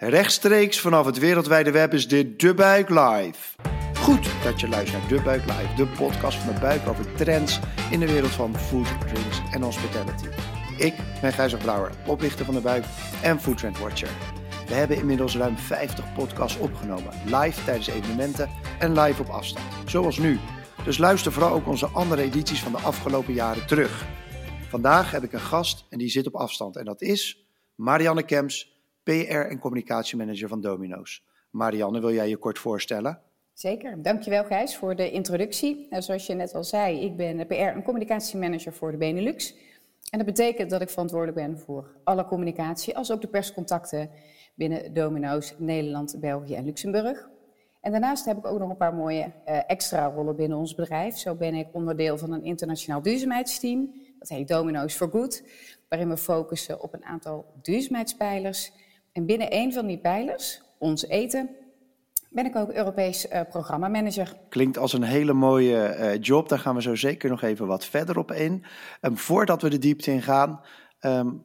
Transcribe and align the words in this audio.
Rechtstreeks 0.00 0.80
vanaf 0.80 1.06
het 1.06 1.18
wereldwijde 1.18 1.70
web 1.70 1.94
is 1.94 2.08
dit 2.08 2.40
De 2.40 2.54
Buik 2.54 2.88
Live. 2.88 3.56
Goed 3.94 4.42
dat 4.42 4.60
je 4.60 4.68
luistert 4.68 5.00
naar 5.00 5.08
De 5.08 5.22
Buik 5.22 5.44
Live, 5.44 5.74
de 5.76 5.86
podcast 5.86 6.38
van 6.38 6.54
de 6.54 6.60
buik 6.60 6.88
over 6.88 7.14
trends 7.14 7.60
in 7.90 8.00
de 8.00 8.06
wereld 8.06 8.30
van 8.30 8.58
food, 8.58 8.86
drinks 9.00 9.40
en 9.52 9.62
hospitality. 9.62 10.26
Ik 10.76 10.94
ben 11.20 11.32
Gijzer 11.32 11.58
Brouwer, 11.58 11.90
oprichter 12.06 12.44
van 12.44 12.54
De 12.54 12.60
Buik 12.60 12.84
en 13.22 13.40
Food 13.40 13.58
Trend 13.58 13.78
Watcher. 13.78 14.08
We 14.66 14.74
hebben 14.74 14.96
inmiddels 14.96 15.36
ruim 15.36 15.56
50 15.56 16.14
podcasts 16.14 16.58
opgenomen, 16.58 17.12
live 17.24 17.64
tijdens 17.64 17.88
evenementen 17.88 18.50
en 18.78 19.00
live 19.00 19.22
op 19.22 19.28
afstand, 19.28 19.90
zoals 19.90 20.18
nu. 20.18 20.38
Dus 20.84 20.98
luister 20.98 21.32
vooral 21.32 21.52
ook 21.52 21.66
onze 21.66 21.86
andere 21.86 22.22
edities 22.22 22.62
van 22.62 22.72
de 22.72 22.78
afgelopen 22.78 23.34
jaren 23.34 23.66
terug. 23.66 24.06
Vandaag 24.68 25.10
heb 25.10 25.22
ik 25.22 25.32
een 25.32 25.40
gast 25.40 25.86
en 25.90 25.98
die 25.98 26.08
zit 26.08 26.26
op 26.26 26.34
afstand 26.34 26.76
en 26.76 26.84
dat 26.84 27.02
is 27.02 27.46
Marianne 27.74 28.22
Kems, 28.22 28.77
PR 29.08 29.48
en 29.50 29.58
communicatiemanager 29.58 30.48
van 30.48 30.60
Domino's. 30.60 31.24
Marianne, 31.50 32.00
wil 32.00 32.12
jij 32.12 32.28
je 32.28 32.36
kort 32.36 32.58
voorstellen? 32.58 33.20
Zeker, 33.52 34.02
dankjewel 34.02 34.44
Gijs 34.44 34.76
voor 34.76 34.96
de 34.96 35.10
introductie. 35.10 35.86
Nou, 35.90 36.02
zoals 36.02 36.26
je 36.26 36.34
net 36.34 36.54
al 36.54 36.64
zei, 36.64 37.00
ik 37.00 37.16
ben 37.16 37.46
PR 37.46 37.54
en 37.54 37.82
communicatiemanager 37.82 38.72
voor 38.72 38.90
de 38.90 38.96
Benelux. 38.96 39.54
En 40.10 40.18
dat 40.18 40.26
betekent 40.26 40.70
dat 40.70 40.80
ik 40.80 40.90
verantwoordelijk 40.90 41.36
ben 41.36 41.58
voor 41.58 41.96
alle 42.04 42.24
communicatie, 42.24 42.96
als 42.96 43.12
ook 43.12 43.20
de 43.20 43.28
perscontacten 43.28 44.10
binnen 44.54 44.94
Domino's 44.94 45.54
Nederland, 45.58 46.16
België 46.20 46.54
en 46.54 46.64
Luxemburg. 46.64 47.28
En 47.80 47.90
daarnaast 47.90 48.24
heb 48.24 48.38
ik 48.38 48.46
ook 48.46 48.58
nog 48.58 48.70
een 48.70 48.76
paar 48.76 48.94
mooie 48.94 49.32
uh, 49.46 49.60
extra 49.66 50.06
rollen 50.06 50.36
binnen 50.36 50.58
ons 50.58 50.74
bedrijf. 50.74 51.16
Zo 51.16 51.34
ben 51.34 51.54
ik 51.54 51.68
onderdeel 51.72 52.18
van 52.18 52.32
een 52.32 52.44
internationaal 52.44 53.02
duurzaamheidsteam. 53.02 53.94
Dat 54.18 54.28
heet 54.28 54.48
Domino's 54.48 54.94
for 54.94 55.10
Good, 55.10 55.42
waarin 55.88 56.08
we 56.08 56.16
focussen 56.16 56.82
op 56.82 56.94
een 56.94 57.04
aantal 57.04 57.46
duurzaamheidspijlers. 57.62 58.72
En 59.18 59.26
binnen 59.26 59.54
een 59.54 59.72
van 59.72 59.86
die 59.86 59.98
pijlers, 59.98 60.62
ons 60.78 61.06
eten, 61.06 61.50
ben 62.30 62.46
ik 62.46 62.56
ook 62.56 62.72
Europees 62.72 63.26
uh, 63.26 63.40
programmamanager. 63.48 64.36
Klinkt 64.48 64.78
als 64.78 64.92
een 64.92 65.02
hele 65.02 65.32
mooie 65.32 65.96
uh, 65.98 66.22
job. 66.22 66.48
Daar 66.48 66.58
gaan 66.58 66.74
we 66.74 66.82
zo 66.82 66.94
zeker 66.94 67.30
nog 67.30 67.42
even 67.42 67.66
wat 67.66 67.84
verder 67.84 68.18
op 68.18 68.32
in. 68.32 68.64
Um, 69.00 69.16
voordat 69.16 69.62
we 69.62 69.70
de 69.70 69.78
diepte 69.78 70.10
in 70.10 70.22
gaan, 70.22 70.60
um, 71.00 71.44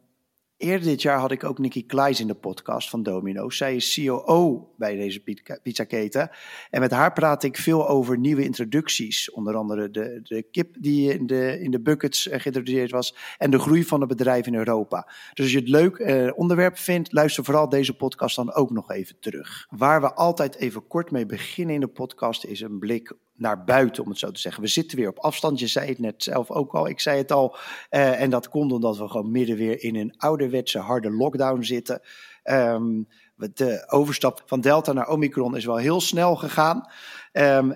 Eerder 0.63 0.87
dit 0.87 1.01
jaar 1.01 1.19
had 1.19 1.31
ik 1.31 1.43
ook 1.43 1.57
Nikki 1.57 1.85
Kleijs 1.85 2.19
in 2.19 2.27
de 2.27 2.33
podcast 2.33 2.89
van 2.89 3.03
Domino's. 3.03 3.57
Zij 3.57 3.75
is 3.75 3.99
COO 4.05 4.69
bij 4.77 4.95
deze 4.95 5.23
pizzaketen. 5.63 6.29
En 6.69 6.79
met 6.79 6.91
haar 6.91 7.13
praat 7.13 7.43
ik 7.43 7.57
veel 7.57 7.87
over 7.87 8.17
nieuwe 8.17 8.43
introducties. 8.43 9.31
Onder 9.31 9.55
andere 9.55 9.89
de, 9.89 10.19
de 10.23 10.43
kip 10.51 10.75
die 10.79 11.13
in 11.13 11.27
de, 11.27 11.59
in 11.61 11.71
de 11.71 11.81
buckets 11.81 12.27
eh, 12.27 12.39
geïntroduceerd 12.39 12.91
was. 12.91 13.15
En 13.37 13.51
de 13.51 13.59
groei 13.59 13.83
van 13.83 13.99
het 13.99 14.09
bedrijf 14.09 14.47
in 14.47 14.55
Europa. 14.55 15.07
Dus 15.33 15.43
als 15.45 15.51
je 15.51 15.59
het 15.59 15.69
leuk 15.69 15.97
eh, 15.97 16.31
onderwerp 16.35 16.77
vindt, 16.77 17.11
luister 17.11 17.43
vooral 17.43 17.69
deze 17.69 17.95
podcast 17.95 18.35
dan 18.35 18.53
ook 18.53 18.69
nog 18.69 18.91
even 18.91 19.15
terug. 19.19 19.67
Waar 19.69 20.01
we 20.01 20.13
altijd 20.13 20.55
even 20.55 20.87
kort 20.87 21.11
mee 21.11 21.25
beginnen 21.25 21.75
in 21.75 21.81
de 21.81 21.87
podcast 21.87 22.45
is 22.45 22.61
een 22.61 22.79
blik 22.79 23.13
naar 23.35 23.63
buiten, 23.63 24.03
om 24.03 24.09
het 24.09 24.19
zo 24.19 24.31
te 24.31 24.39
zeggen. 24.39 24.61
We 24.61 24.67
zitten 24.67 24.97
weer 24.97 25.09
op 25.09 25.19
afstand. 25.19 25.59
Je 25.59 25.67
zei 25.67 25.89
het 25.89 25.99
net 25.99 26.23
zelf 26.23 26.51
ook 26.51 26.73
al. 26.73 26.87
Ik 26.87 26.99
zei 26.99 27.17
het 27.17 27.31
al. 27.31 27.55
Uh, 27.91 28.21
en 28.21 28.29
dat 28.29 28.49
komt 28.49 28.71
omdat 28.71 28.97
we 28.97 29.07
gewoon 29.07 29.31
midden 29.31 29.55
weer 29.55 29.83
in 29.83 29.95
een 29.95 30.13
ouderwetse 30.17 30.79
harde 30.79 31.11
lockdown 31.11 31.61
zitten. 31.61 32.01
Um, 32.43 33.07
de 33.53 33.83
overstap 33.87 34.43
van 34.45 34.61
Delta 34.61 34.93
naar 34.93 35.09
Omicron 35.09 35.55
is 35.55 35.65
wel 35.65 35.77
heel 35.77 36.01
snel 36.01 36.35
gegaan. 36.35 36.89
Um, 37.31 37.75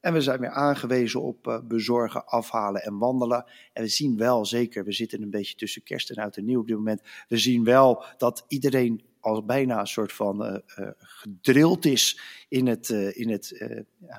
en 0.00 0.12
we 0.12 0.20
zijn 0.20 0.40
weer 0.40 0.50
aangewezen 0.50 1.22
op 1.22 1.46
uh, 1.46 1.58
bezorgen, 1.64 2.26
afhalen 2.26 2.82
en 2.82 2.98
wandelen. 2.98 3.44
En 3.72 3.82
we 3.82 3.88
zien 3.88 4.16
wel, 4.16 4.44
zeker, 4.44 4.84
we 4.84 4.92
zitten 4.92 5.22
een 5.22 5.30
beetje 5.30 5.54
tussen 5.54 5.82
kerst 5.82 6.10
en 6.10 6.22
oud 6.22 6.36
en 6.36 6.44
nieuw 6.44 6.60
op 6.60 6.66
dit 6.66 6.76
moment. 6.76 7.02
We 7.28 7.36
zien 7.36 7.64
wel 7.64 8.04
dat 8.16 8.44
iedereen 8.48 9.02
als 9.26 9.44
bijna 9.44 9.80
een 9.80 9.86
soort 9.86 10.12
van 10.12 10.46
uh, 10.46 10.56
uh, 10.78 10.88
gedrild 10.98 11.84
is 11.84 12.20
in 12.48 12.66
het, 12.66 12.88
uh, 12.88 13.16
in 13.16 13.30
het 13.30 13.74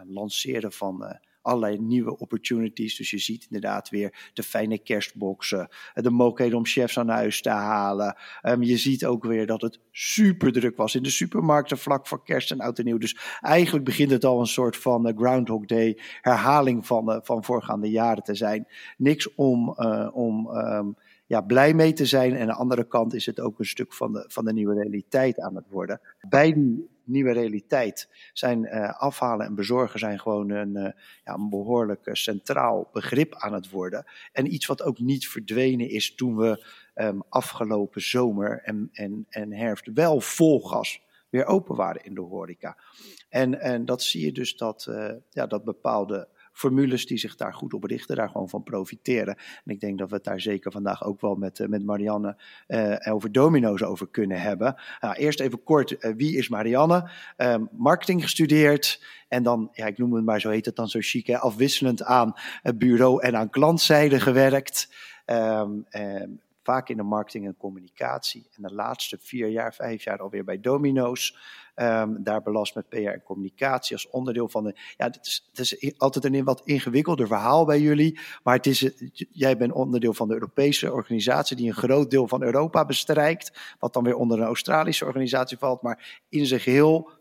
lanceren 0.08 0.72
van 0.72 1.20
allerlei 1.42 1.80
nieuwe 1.80 2.18
opportunities. 2.18 2.96
Dus 2.98 3.10
je 3.10 3.18
ziet 3.18 3.44
inderdaad 3.44 3.90
weer 3.90 4.32
de 4.34 4.44
fijne 4.44 4.78
kerstboxen, 4.78 5.70
de 5.94 6.10
mogelijkheden 6.10 6.58
om 6.58 6.66
chefs 6.66 7.00
aan 7.00 7.10
huis 7.10 7.42
te 7.42 7.50
halen. 7.50 8.16
Um, 8.44 8.64
je 8.64 8.78
ziet 8.78 9.06
ook 9.06 9.24
weer 9.24 9.46
dat 9.46 9.62
het 9.62 9.80
super 9.92 10.52
druk 10.52 10.78
was 10.78 10.96
in 10.96 11.04
de 11.04 11.10
supermarkten 11.10 11.78
vlak 11.78 12.08
voor 12.08 12.24
kerst 12.24 12.52
en 12.52 12.60
oud 12.60 12.80
en 12.80 12.86
nieuw. 12.86 12.98
Dus 12.98 13.18
eigenlijk 13.42 13.86
begint 13.86 14.12
het 14.12 14.26
al 14.26 14.40
een 14.40 14.48
soort 14.48 14.78
van 14.78 15.14
Groundhog 15.18 15.66
Day 15.66 16.00
herhaling 16.22 16.86
van, 16.86 17.20
van 17.24 17.44
voorgaande 17.44 17.90
jaren 17.90 18.24
te 18.24 18.36
zijn. 18.36 18.68
Niks 18.98 19.36
om, 19.36 19.70
om 20.14 20.48
um, 20.48 20.96
ja, 21.28 21.42
blij 21.42 21.74
mee 21.74 21.94
te 21.94 22.06
zijn. 22.06 22.34
En 22.34 22.42
aan 22.42 22.48
de 22.48 22.54
andere 22.54 22.88
kant 22.88 23.14
is 23.14 23.26
het 23.26 23.40
ook 23.40 23.60
een 23.60 23.66
stuk 23.66 23.94
van 23.94 24.14
de, 24.14 24.26
van 24.28 24.46
de 24.46 24.54
nieuwe 24.54 24.74
realiteit 24.74 25.40
aan 25.40 25.56
het 25.56 25.66
worden. 25.70 26.02
Bij 26.30 26.54
die 26.54 26.90
nieuwe 27.04 27.32
realiteit 27.32 28.10
zijn 28.34 28.64
uh, 28.64 29.00
afhalen 29.00 29.46
en 29.46 29.56
bezorgen 29.56 30.00
zijn 30.00 30.20
gewoon 30.20 30.50
een, 30.50 30.78
uh, 30.78 30.84
ja, 31.24 31.34
een 31.34 31.50
behoorlijk 31.50 32.06
uh, 32.06 32.14
centraal 32.14 32.90
begrip 32.94 33.36
aan 33.36 33.54
het 33.54 33.70
worden. 33.70 34.06
En 34.32 34.54
iets 34.54 34.66
wat 34.66 34.84
ook 34.84 35.00
niet 35.00 35.28
verdwenen 35.28 35.90
is 35.90 36.16
toen 36.16 36.38
we 36.38 36.66
um, 36.96 37.22
afgelopen 37.30 38.02
zomer 38.02 38.62
en, 38.64 38.90
en, 38.92 39.26
en 39.30 39.54
herfst 39.54 39.94
wel 39.94 40.22
vol 40.22 40.62
gas 40.62 41.02
weer 41.30 41.46
open 41.46 41.76
waren 41.76 42.04
in 42.04 42.14
de 42.14 42.22
horeca. 42.22 42.78
En, 43.30 43.60
en 43.60 43.86
dat 43.86 44.04
zie 44.04 44.26
je 44.26 44.32
dus 44.32 44.56
dat, 44.56 44.90
ja, 45.30 45.48
dat 45.48 45.64
bepaalde 45.64 46.28
formules 46.58 47.06
die 47.06 47.18
zich 47.18 47.36
daar 47.36 47.54
goed 47.54 47.74
op 47.74 47.84
richten, 47.84 48.16
daar 48.16 48.30
gewoon 48.30 48.50
van 48.50 48.64
profiteren. 48.64 49.36
En 49.36 49.74
ik 49.74 49.80
denk 49.80 49.98
dat 49.98 50.10
we 50.10 50.16
het 50.16 50.24
daar 50.24 50.42
zeker 50.42 50.72
vandaag 50.72 51.04
ook 51.04 51.22
wel 51.22 51.36
met, 51.36 51.60
uh, 51.60 51.68
met 51.68 51.86
Marianne 51.86 52.38
uh, 52.68 53.14
over 53.14 53.32
domino's 53.32 53.84
over 53.84 54.08
kunnen 54.08 54.42
hebben. 54.42 54.76
Nou, 55.02 55.16
eerst 55.16 55.40
even 55.40 55.64
kort, 55.64 55.92
uh, 55.92 56.14
wie 56.16 56.38
is 56.38 56.50
Marianne? 56.50 57.10
marketing 57.72 58.22
gestudeerd 58.22 59.04
en 59.28 59.44
dan, 59.44 59.70
ja, 59.72 59.86
ik 59.86 59.98
noem 59.98 60.14
het 60.14 60.26
maar 60.26 60.42
zo 60.42 60.50
heet 60.50 60.66
het 60.66 60.76
dan 60.76 60.88
zo 60.88 61.00
chic, 61.02 61.28
hè, 61.28 61.38
afwisselend 61.38 62.04
aan 62.04 62.34
bureau 62.76 63.22
en 63.22 63.36
aan 63.36 63.50
klantzijde 63.50 64.20
gewerkt. 64.20 64.90
Um, 65.26 65.86
vaak 66.68 66.90
in 66.90 66.98
de 66.98 67.04
marketing 67.04 67.46
en 67.46 67.58
communicatie. 67.58 68.48
En 68.56 68.62
de 68.62 68.74
laatste 68.74 69.18
vier 69.22 69.48
jaar, 69.48 69.74
vijf 69.74 70.04
jaar 70.04 70.20
alweer 70.20 70.44
bij 70.44 70.60
Domino's. 70.60 71.38
Um, 71.76 72.24
daar 72.24 72.42
belast 72.42 72.76
met 72.76 72.90
PR 72.90 72.98
en 72.98 73.24
communicatie 73.24 73.96
als 73.96 74.10
onderdeel 74.10 74.50
van 74.50 74.64
de. 74.64 74.76
Ja, 74.98 75.06
het 75.06 75.20
is, 75.22 75.48
het 75.50 75.60
is 75.60 76.00
altijd 76.00 76.26
een 76.26 76.44
wat 76.44 76.62
ingewikkelder 76.66 77.28
verhaal 77.28 77.66
bij 77.66 77.80
jullie. 77.80 78.20
Maar 78.44 78.56
het 78.56 78.66
is, 78.66 78.92
jij 79.32 79.58
bent 79.58 79.72
onderdeel 79.72 80.14
van 80.14 80.28
de 80.28 80.34
Europese 80.34 80.94
organisatie 80.94 81.56
die 81.56 81.68
een 81.68 81.74
groot 81.74 82.12
deel 82.12 82.28
van 82.28 82.44
Europa 82.44 82.86
bestrijkt. 82.86 83.76
Wat 83.80 83.94
dan 83.94 84.04
weer 84.04 84.16
onder 84.16 84.40
een 84.40 84.46
Australische 84.46 85.06
organisatie 85.06 85.58
valt. 85.58 85.82
Maar 85.82 86.24
in 86.30 86.46
zijn 86.46 86.60
geheel 86.60 87.17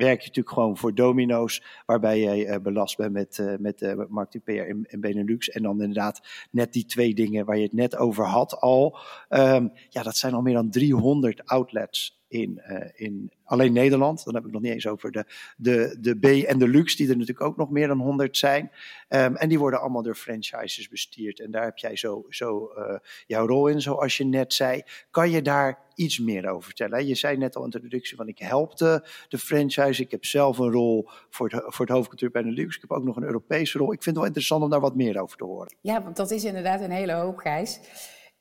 werk 0.00 0.20
je 0.20 0.26
natuurlijk 0.26 0.54
gewoon 0.54 0.76
voor 0.76 0.94
domino's, 0.94 1.62
waarbij 1.86 2.20
jij 2.20 2.48
uh, 2.48 2.56
belast 2.62 2.96
bent 2.96 3.12
met, 3.12 3.38
uh, 3.38 3.56
met 3.58 3.80
uh, 3.80 3.92
marketing 4.08 4.44
PR 4.44 4.92
in, 4.92 5.00
Benelux. 5.00 5.50
En 5.50 5.62
dan 5.62 5.80
inderdaad 5.80 6.20
net 6.50 6.72
die 6.72 6.84
twee 6.84 7.14
dingen 7.14 7.46
waar 7.46 7.56
je 7.56 7.62
het 7.62 7.72
net 7.72 7.96
over 7.96 8.24
had 8.24 8.60
al. 8.60 8.98
Um, 9.28 9.72
ja, 9.88 10.02
dat 10.02 10.16
zijn 10.16 10.34
al 10.34 10.42
meer 10.42 10.54
dan 10.54 10.70
300 10.70 11.46
outlets 11.46 12.19
in, 12.30 12.62
uh, 12.68 12.80
in 12.94 13.32
alleen 13.44 13.72
Nederland. 13.72 14.24
Dan 14.24 14.34
heb 14.34 14.46
ik 14.46 14.52
nog 14.52 14.62
niet 14.62 14.72
eens 14.72 14.86
over 14.86 15.12
de, 15.12 15.24
de, 15.56 15.96
de 16.00 16.18
B 16.18 16.24
en 16.24 16.58
de 16.58 16.68
Luxe, 16.68 16.96
die 16.96 17.08
er 17.08 17.16
natuurlijk 17.16 17.46
ook 17.46 17.56
nog 17.56 17.70
meer 17.70 17.86
dan 17.86 17.98
100 17.98 18.36
zijn. 18.36 18.70
Um, 19.08 19.36
en 19.36 19.48
die 19.48 19.58
worden 19.58 19.80
allemaal 19.80 20.02
door 20.02 20.14
franchises 20.14 20.88
bestuurd. 20.88 21.40
En 21.40 21.50
daar 21.50 21.64
heb 21.64 21.78
jij 21.78 21.96
zo, 21.96 22.24
zo 22.28 22.72
uh, 22.76 22.98
jouw 23.26 23.46
rol 23.46 23.66
in, 23.66 23.80
zoals 23.80 24.16
je 24.16 24.24
net 24.24 24.54
zei. 24.54 24.82
Kan 25.10 25.30
je 25.30 25.42
daar 25.42 25.78
iets 25.94 26.18
meer 26.18 26.48
over 26.48 26.64
vertellen? 26.64 27.06
Je 27.06 27.14
zei 27.14 27.36
net 27.36 27.56
al 27.56 27.64
in 27.64 27.70
de 27.70 27.76
introductie 27.76 28.16
van 28.16 28.28
ik 28.28 28.38
help 28.38 28.76
de, 28.76 29.08
de 29.28 29.38
franchise. 29.38 30.02
Ik 30.02 30.10
heb 30.10 30.24
zelf 30.24 30.58
een 30.58 30.70
rol 30.70 31.08
voor 31.30 31.50
het, 31.50 31.62
voor 31.66 31.86
het 31.86 31.94
hoofdkantoor 31.94 32.30
bij 32.30 32.42
de 32.42 32.50
Luxe. 32.50 32.76
Ik 32.76 32.88
heb 32.88 32.98
ook 32.98 33.04
nog 33.04 33.16
een 33.16 33.22
Europese 33.22 33.78
rol. 33.78 33.92
Ik 33.92 34.02
vind 34.02 34.04
het 34.04 34.16
wel 34.16 34.24
interessant 34.24 34.62
om 34.62 34.70
daar 34.70 34.80
wat 34.80 34.96
meer 34.96 35.20
over 35.20 35.36
te 35.36 35.44
horen. 35.44 35.74
Ja, 35.80 36.02
want 36.02 36.16
dat 36.16 36.30
is 36.30 36.44
inderdaad 36.44 36.80
een 36.80 36.90
hele 36.90 37.12
hoop, 37.12 37.38
Gijs. 37.38 37.80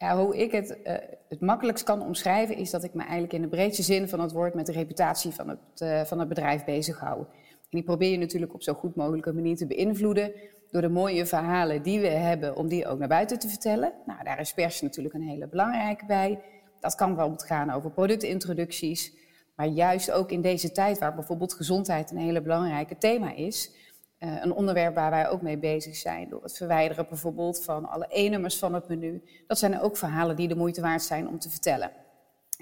Hoe 0.08 0.38
ik 0.38 0.52
het 0.52 0.78
uh, 0.84 0.94
het 1.30 1.42
makkelijkst 1.42 1.84
kan 1.84 2.02
omschrijven, 2.02 2.56
is 2.56 2.70
dat 2.70 2.84
ik 2.84 2.94
me 2.94 3.02
eigenlijk 3.02 3.34
in 3.34 3.42
de 3.42 3.48
breedste 3.48 3.84
zin 3.84 4.10
van 4.10 4.20
het 4.20 4.32
woord 4.32 4.54
met 4.54 4.66
de 4.66 4.72
reputatie 4.72 5.32
van 5.32 5.50
het, 5.50 5.60
uh, 5.84 6.02
van 6.02 6.20
het 6.20 6.28
bedrijf 6.28 6.64
bezighoud. 6.64 7.28
En 7.52 7.78
die 7.78 7.84
probeer 7.84 8.12
je 8.12 8.18
natuurlijk 8.18 8.54
op 8.54 8.64
zo 8.64 8.74
goed 8.74 8.96
mogelijke 8.96 9.34
manier 9.34 9.56
te 9.56 9.68
beïnvloeden 9.68 10.32
door 10.72 10.82
de 10.82 10.90
mooie 10.90 11.26
verhalen 11.26 11.82
die 11.82 12.00
we 12.00 12.08
hebben, 12.08 12.56
om 12.56 12.68
die 12.68 12.88
ook 12.88 13.00
naar 13.00 13.08
buiten 13.08 13.40
te 13.40 13.48
vertellen. 13.48 13.94
Nou, 14.06 14.24
daar 14.24 14.40
is 14.40 14.54
pers 14.54 14.82
natuurlijk 14.82 15.16
een 15.16 15.22
hele 15.22 15.48
belangrijke 15.48 16.06
bij. 16.06 16.40
Dat 16.80 16.96
kan 16.96 17.16
wel 17.16 17.34
gaan 17.36 17.72
over 17.72 17.92
productintroducties, 17.92 19.14
maar 19.56 19.68
juist 19.68 20.12
ook 20.12 20.32
in 20.32 20.42
deze 20.42 20.72
tijd 20.72 21.00
waar 21.00 21.16
bijvoorbeeld 21.16 21.54
gezondheid 21.54 22.12
een 22.12 22.18
hele 22.18 22.42
belangrijke 22.42 22.98
thema 22.98 23.36
is, 23.36 23.72
uh, 24.20 24.42
een 24.42 24.54
onderwerp 24.54 24.96
waar 24.96 25.12
wij 25.12 25.30
ook 25.30 25.42
mee 25.42 25.58
bezig 25.58 25.96
zijn. 25.96 26.30
Door 26.30 26.44
het 26.44 26.58
verwijderen 26.58 27.06
bijvoorbeeld 27.10 27.64
van 27.64 27.90
alle 27.90 28.08
E-nummers 28.10 28.58
van 28.58 28.74
het 28.74 28.88
menu. 28.88 29.24
Dat 29.48 29.60
zijn 29.60 29.80
ook 29.80 29.98
verhalen 29.98 30.36
die 30.36 30.48
de 30.48 30.56
moeite 30.56 30.82
waard 30.82 31.02
zijn 31.02 31.28
om 31.28 31.40
te 31.40 31.50
vertellen. 31.50 31.92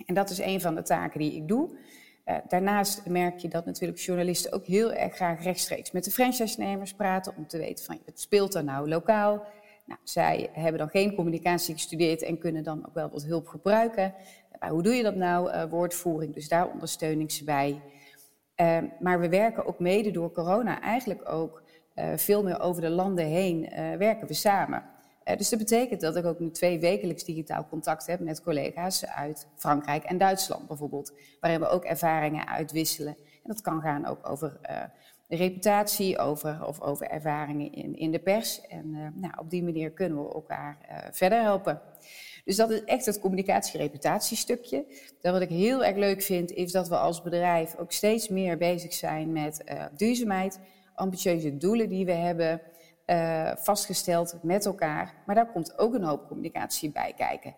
En 0.06 0.14
dat 0.14 0.30
is 0.30 0.40
een 0.40 0.62
van 0.62 0.76
de 0.76 0.82
taken 0.82 1.20
die 1.20 1.36
ik 1.36 1.48
doe. 1.48 1.70
Uh, 2.26 2.36
daarnaast 2.48 3.06
merk 3.06 3.38
je 3.40 3.48
dat 3.48 3.66
natuurlijk 3.66 4.00
journalisten 4.00 4.52
ook 4.52 4.66
heel 4.66 4.94
erg 4.94 5.16
graag 5.16 5.44
rechtstreeks 5.44 5.92
met 5.92 6.04
de 6.04 6.12
franchise-nemers 6.12 6.94
praten. 6.94 7.34
Om 7.38 7.48
te 7.48 7.58
weten 7.58 7.86
van, 7.86 8.00
wat 8.06 8.20
speelt 8.20 8.56
er 8.56 8.64
nou 8.64 8.90
lokaal? 8.90 9.46
Nou, 9.86 10.00
zij 10.04 10.50
hebben 10.54 10.80
dan 10.80 10.90
geen 10.90 11.16
communicatie 11.16 11.74
gestudeerd 11.74 12.22
en 12.22 12.38
kunnen 12.38 12.64
dan 12.64 12.86
ook 12.88 12.94
wel 12.94 13.10
wat 13.10 13.24
hulp 13.24 13.48
gebruiken. 13.48 14.14
Hoe 14.70 14.84
doe 14.84 14.94
je 14.94 15.04
dat 15.04 15.16
nou? 15.16 15.68
woordvoering, 15.68 16.34
dus 16.34 16.48
daar 16.48 16.70
ondersteun 16.70 17.20
ik 17.20 17.32
ze 17.32 17.44
bij. 17.44 17.82
Maar 19.00 19.20
we 19.20 19.30
werken 19.30 19.66
ook 19.66 19.80
mede 19.80 20.12
door 20.12 20.32
corona 20.32 20.82
eigenlijk 20.82 21.32
ook 21.32 21.64
veel 22.16 22.44
meer 22.44 22.60
over 22.60 22.82
de 22.82 22.90
landen 22.90 23.26
heen 23.26 23.70
werken 23.98 24.28
we 24.28 24.34
samen. 24.34 24.84
dus 25.38 25.50
dat 25.50 25.60
betekent 25.60 26.02
dat 26.02 26.16
ik 26.16 26.26
ook 26.26 26.40
nu 26.40 26.52
twee 26.52 26.80
wekelijks 26.80 27.24
digitaal 27.24 27.68
contact 27.70 28.08
heb 28.08 28.20
met 28.20 28.42
collega's 28.42 29.06
uit 29.06 29.48
Frankrijk 29.56 30.04
en 30.04 30.18
Duitsland 30.18 30.68
bijvoorbeeld, 30.68 31.14
waarin 31.40 31.60
we 31.60 31.68
ook 31.68 31.84
ervaringen 31.84 32.48
uitwisselen. 32.48 33.16
En 33.18 33.54
dat 33.54 33.62
kan 33.62 33.82
gaan 33.82 34.06
ook 34.06 34.30
over 34.30 34.60
reputatie, 35.28 36.18
over, 36.18 36.66
of 36.66 36.82
over 36.82 37.08
ervaringen 37.08 37.72
in, 37.74 37.96
in 37.96 38.12
de 38.12 38.20
pers. 38.20 38.62
En 38.62 38.92
nou, 39.16 39.34
op 39.38 39.50
die 39.50 39.64
manier 39.64 39.92
kunnen 39.92 40.24
we 40.24 40.34
elkaar 40.34 40.78
verder 41.12 41.42
helpen. 41.42 41.82
Dus 42.48 42.56
dat 42.56 42.70
is 42.70 42.84
echt 42.84 43.06
het 43.06 43.20
communicatie-reputatiestukje. 43.20 44.86
Wat 45.22 45.42
ik 45.42 45.50
heel 45.50 45.86
erg 45.86 45.96
leuk 45.96 46.22
vind, 46.22 46.52
is 46.52 46.72
dat 46.72 46.88
we 46.88 46.98
als 46.98 47.22
bedrijf 47.22 47.76
ook 47.76 47.92
steeds 47.92 48.28
meer 48.28 48.58
bezig 48.58 48.94
zijn 48.94 49.32
met 49.32 49.62
uh, 49.66 49.86
duurzaamheid, 49.96 50.60
ambitieuze 50.96 51.58
doelen 51.58 51.90
die 51.90 52.06
we 52.06 52.12
hebben 52.12 52.62
vastgesteld 53.56 54.38
met 54.44 54.66
elkaar. 54.66 55.14
Maar 55.26 55.36
daar 55.36 55.52
komt 55.52 55.78
ook 55.80 55.94
een 55.94 56.04
hoop 56.04 56.28
communicatie 56.28 56.92
bij 56.92 57.14
kijken. 57.18 57.56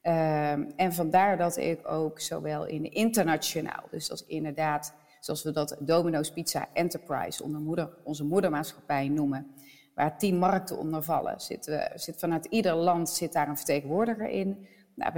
Ehm, 0.00 0.64
en 0.76 0.92
vandaar 0.92 1.36
dat 1.36 1.56
ik 1.56 1.88
ook 1.88 2.20
zowel 2.20 2.66
in 2.66 2.92
internationaal, 2.92 3.84
dus 3.90 4.08
is 4.08 4.24
inderdaad 4.26 4.94
zoals 5.20 5.42
we 5.42 5.52
dat 5.52 5.76
Domino's 5.80 6.30
Pizza 6.30 6.68
Enterprise, 6.72 7.42
onder 7.42 7.60
moeder, 7.60 7.90
onze 8.04 8.24
moedermaatschappij 8.24 9.08
noemen, 9.08 9.54
waar 10.00 10.18
tien 10.18 10.38
markten 10.38 10.78
onder 10.78 11.02
vallen. 11.02 11.40
Zit, 11.40 11.90
zit 11.94 12.18
vanuit 12.18 12.44
ieder 12.44 12.74
land 12.74 13.08
zit 13.08 13.32
daar 13.32 13.48
een 13.48 13.56
vertegenwoordiger 13.56 14.28
in. 14.28 14.66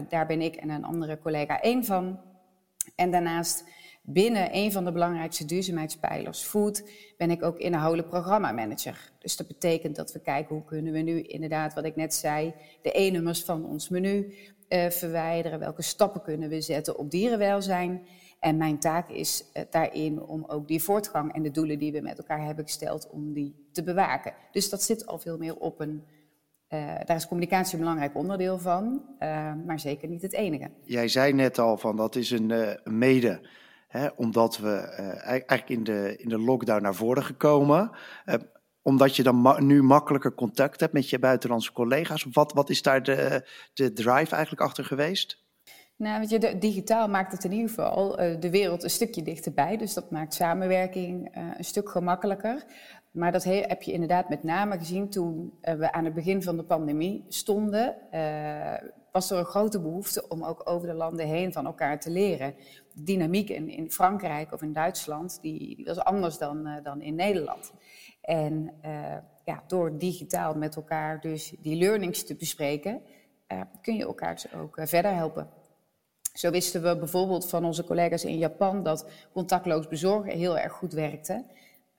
Daar 0.09 0.27
ben 0.27 0.41
ik 0.41 0.57
en 0.57 0.71
een 0.71 0.85
andere 0.85 1.19
collega 1.19 1.61
één 1.61 1.85
van. 1.85 2.21
En 2.97 3.11
daarnaast 3.11 3.65
binnen 4.03 4.49
een 4.53 4.73
van 4.73 4.85
de 4.85 4.93
belangrijkste 4.93 5.45
duurzaamheidspijlers, 5.45 6.43
food, 6.43 6.83
ben 7.17 7.31
ik 7.31 7.43
ook 7.43 7.59
inhoudelijk 7.59 8.09
programmamanager. 8.09 9.13
Dus 9.19 9.37
dat 9.37 9.47
betekent 9.47 9.97
dat 9.97 10.13
we 10.13 10.21
kijken 10.21 10.55
hoe 10.55 10.65
kunnen 10.65 10.93
we 10.93 10.99
nu 10.99 11.21
inderdaad, 11.21 11.75
wat 11.75 11.85
ik 11.85 11.97
net 11.97 12.15
zei, 12.15 12.55
de 12.83 12.93
E-nummers 12.93 13.45
van 13.45 13.65
ons 13.65 13.89
menu 13.89 14.35
uh, 14.69 14.91
verwijderen. 14.91 15.59
Welke 15.59 15.83
stappen 15.83 16.23
kunnen 16.23 16.49
we 16.49 16.61
zetten 16.61 16.99
op 16.99 17.11
dierenwelzijn? 17.11 18.07
En 18.43 18.57
mijn 18.57 18.79
taak 18.79 19.09
is 19.09 19.45
uh, 19.55 19.63
daarin 19.71 20.23
om 20.23 20.45
ook 20.47 20.69
die 20.69 20.83
voortgang 20.83 21.35
en 21.35 21.43
de 21.43 21.51
doelen 21.51 21.79
die 21.79 21.93
we 21.93 22.01
met 22.01 22.19
elkaar 22.19 22.45
hebben 22.45 22.65
gesteld, 22.65 23.09
om 23.11 23.33
die 23.33 23.69
te 23.73 23.83
bewaken. 23.83 24.35
Dus 24.53 24.71
dat 24.71 24.83
zit 24.83 25.07
al 25.07 25.19
veel 25.19 25.39
meer 25.39 25.57
op 25.57 25.81
een. 25.81 26.05
Uh, 26.69 26.79
daar 27.05 27.17
is 27.17 27.27
communicatie 27.27 27.75
een 27.75 27.81
belangrijk 27.81 28.17
onderdeel 28.17 28.59
van, 28.59 29.03
uh, 29.19 29.53
maar 29.67 29.81
zeker 29.81 30.09
niet 30.09 30.23
het 30.23 30.33
enige. 30.33 30.71
Jij 30.85 31.09
zei 31.09 31.33
net 31.33 31.59
al 31.59 31.79
van 31.79 31.97
dat 31.97 32.17
is 32.17 32.31
een 32.31 32.79
mede, 32.85 33.49
hè, 33.89 34.09
omdat 34.17 34.59
we 34.59 34.77
eigenlijk 35.25 35.69
in 35.69 35.85
de, 35.85 36.17
in 36.17 36.29
de 36.29 36.39
lockdown 36.39 36.83
naar 36.83 36.95
voren 36.95 37.25
gekomen 37.25 37.91
omdat 38.83 39.17
je 39.17 39.23
dan 39.23 39.67
nu 39.67 39.83
makkelijker 39.83 40.35
contact 40.35 40.81
hebt 40.81 40.93
met 40.93 41.11
je 41.11 41.19
buitenlandse 41.19 41.73
collega's. 41.73 42.27
Wat, 42.33 42.53
wat 42.53 42.71
is 42.71 42.83
daar 42.83 43.03
de, 43.03 43.49
de 43.75 43.93
drive 43.93 44.35
eigenlijk 44.35 44.61
achter 44.61 44.85
geweest? 44.85 45.42
Nou, 46.03 46.21
weet 46.21 46.31
je, 46.31 46.59
digitaal 46.59 47.09
maakt 47.09 47.33
het 47.33 47.45
in 47.45 47.53
ieder 47.53 47.69
geval 47.69 48.21
uh, 48.21 48.41
de 48.41 48.51
wereld 48.51 48.83
een 48.83 48.91
stukje 48.91 49.23
dichterbij. 49.23 49.77
Dus 49.77 49.95
dat 49.95 50.11
maakt 50.11 50.35
samenwerking 50.35 51.37
uh, 51.37 51.51
een 51.57 51.65
stuk 51.65 51.89
gemakkelijker. 51.89 52.65
Maar 53.11 53.33
dat 53.33 53.45
heb 53.45 53.83
je 53.83 53.93
inderdaad 53.93 54.29
met 54.29 54.43
name 54.43 54.79
gezien 54.79 55.11
toen 55.11 55.59
uh, 55.63 55.75
we 55.75 55.93
aan 55.93 56.05
het 56.05 56.15
begin 56.15 56.43
van 56.43 56.57
de 56.57 56.65
pandemie 56.65 57.25
stonden. 57.29 57.97
was 59.13 59.31
er 59.31 59.39
een 59.39 59.45
grote 59.45 59.81
behoefte 59.81 60.29
om 60.29 60.45
ook 60.45 60.71
over 60.71 60.89
de 60.89 60.95
landen 60.95 61.27
heen 61.27 61.53
van 61.53 61.67
elkaar 61.67 62.01
te 62.01 62.11
leren. 62.11 62.55
De 62.95 63.03
dynamiek 63.03 63.49
in, 63.49 63.69
in 63.69 63.91
Frankrijk 63.91 64.53
of 64.53 64.63
in 64.63 64.73
Duitsland, 64.73 65.39
die, 65.43 65.77
die 65.77 65.85
was 65.85 65.99
anders 65.99 66.39
dan, 66.39 66.81
dan 66.83 67.01
in 67.01 67.15
Nederland. 67.15 67.73
En 68.21 68.75
ja, 69.45 69.63
door 69.67 69.99
digitaal 69.99 70.55
met 70.55 70.77
elkaar 70.77 71.21
dus 71.21 71.55
die 71.59 71.77
learnings 71.77 72.25
te 72.25 72.35
bespreken, 72.35 73.03
kun 73.81 73.97
je 73.97 74.05
elkaar 74.05 74.35
dus 74.35 74.55
ook 74.55 74.79
verder 74.83 75.15
helpen. 75.15 75.61
Zo 76.33 76.51
wisten 76.51 76.83
we 76.83 76.97
bijvoorbeeld 76.97 77.49
van 77.49 77.65
onze 77.65 77.85
collega's 77.85 78.25
in 78.25 78.39
Japan 78.39 78.83
dat 78.83 79.07
contactloos 79.33 79.89
bezorgen 79.89 80.39
heel 80.39 80.59
erg 80.59 80.73
goed 80.73 80.93
werkte. 80.93 81.45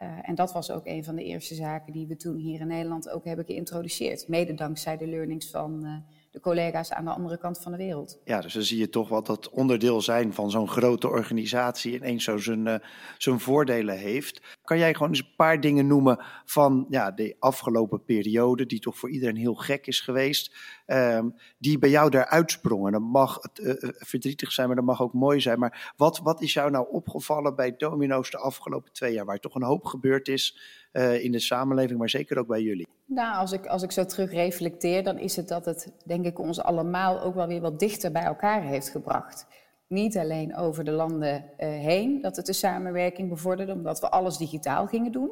Uh, 0.01 0.09
en 0.21 0.35
dat 0.35 0.53
was 0.53 0.71
ook 0.71 0.85
een 0.85 1.03
van 1.03 1.15
de 1.15 1.23
eerste 1.23 1.55
zaken 1.55 1.93
die 1.93 2.07
we 2.07 2.15
toen 2.15 2.35
hier 2.35 2.59
in 2.59 2.67
Nederland 2.67 3.09
ook 3.09 3.25
hebben 3.25 3.45
geïntroduceerd. 3.45 4.27
Mede 4.27 4.53
dankzij 4.53 4.97
de 4.97 5.07
learnings 5.07 5.49
van 5.49 5.79
uh, 5.83 5.95
de 6.31 6.39
collega's 6.39 6.91
aan 6.91 7.05
de 7.05 7.11
andere 7.11 7.37
kant 7.37 7.59
van 7.59 7.71
de 7.71 7.77
wereld. 7.77 8.19
Ja, 8.25 8.41
dus 8.41 8.53
dan 8.53 8.63
zie 8.63 8.77
je 8.77 8.89
toch 8.89 9.09
wat 9.09 9.25
dat 9.25 9.49
onderdeel 9.49 10.01
zijn 10.01 10.33
van 10.33 10.51
zo'n 10.51 10.67
grote 10.67 11.07
organisatie 11.07 11.95
ineens 11.95 12.23
zo 12.23 12.37
zijn, 12.37 12.65
uh, 12.65 12.75
zijn 13.17 13.39
voordelen 13.39 13.97
heeft. 13.97 14.41
Kan 14.63 14.77
jij 14.77 14.93
gewoon 14.93 15.09
eens 15.09 15.19
een 15.19 15.35
paar 15.35 15.59
dingen 15.59 15.87
noemen 15.87 16.19
van 16.45 16.85
ja, 16.89 17.11
de 17.11 17.35
afgelopen 17.39 18.03
periode, 18.03 18.65
die 18.65 18.79
toch 18.79 18.97
voor 18.97 19.09
iedereen 19.09 19.35
heel 19.35 19.55
gek 19.55 19.87
is 19.87 19.99
geweest, 19.99 20.55
um, 20.87 21.35
die 21.57 21.79
bij 21.79 21.89
jou 21.89 22.09
daar 22.09 22.25
uitsprongen? 22.25 22.91
Dat 22.91 23.01
mag 23.01 23.39
uh, 23.61 23.73
verdrietig 23.79 24.51
zijn, 24.51 24.67
maar 24.67 24.75
dat 24.75 24.85
mag 24.85 25.01
ook 25.01 25.13
mooi 25.13 25.41
zijn. 25.41 25.59
Maar 25.59 25.93
wat, 25.97 26.19
wat 26.19 26.41
is 26.41 26.53
jou 26.53 26.71
nou 26.71 26.87
opgevallen 26.91 27.55
bij 27.55 27.75
Domino's 27.77 28.31
de 28.31 28.37
afgelopen 28.37 28.91
twee 28.91 29.13
jaar, 29.13 29.25
waar 29.25 29.39
toch 29.39 29.55
een 29.55 29.63
hoop 29.63 29.85
gebeurd 29.85 30.27
is 30.27 30.57
uh, 30.93 31.23
in 31.23 31.31
de 31.31 31.39
samenleving, 31.39 31.99
maar 31.99 32.09
zeker 32.09 32.37
ook 32.37 32.47
bij 32.47 32.61
jullie? 32.61 32.87
Nou, 33.05 33.35
als 33.35 33.51
ik, 33.51 33.65
als 33.65 33.83
ik 33.83 33.91
zo 33.91 34.05
terug 34.05 34.31
reflecteer, 34.31 35.03
dan 35.03 35.19
is 35.19 35.35
het 35.35 35.47
dat 35.47 35.65
het, 35.65 35.93
denk 36.05 36.25
ik, 36.25 36.39
ons 36.39 36.61
allemaal 36.61 37.21
ook 37.21 37.35
wel 37.35 37.47
weer 37.47 37.61
wat 37.61 37.79
dichter 37.79 38.11
bij 38.11 38.23
elkaar 38.23 38.61
heeft 38.61 38.89
gebracht. 38.89 39.45
Niet 39.93 40.17
alleen 40.17 40.55
over 40.55 40.83
de 40.83 40.91
landen 40.91 41.35
uh, 41.35 41.67
heen, 41.67 42.21
dat 42.21 42.35
het 42.35 42.45
de 42.45 42.53
samenwerking 42.53 43.29
bevorderde, 43.29 43.73
omdat 43.73 43.99
we 43.99 44.09
alles 44.09 44.37
digitaal 44.37 44.87
gingen 44.87 45.11
doen. 45.11 45.29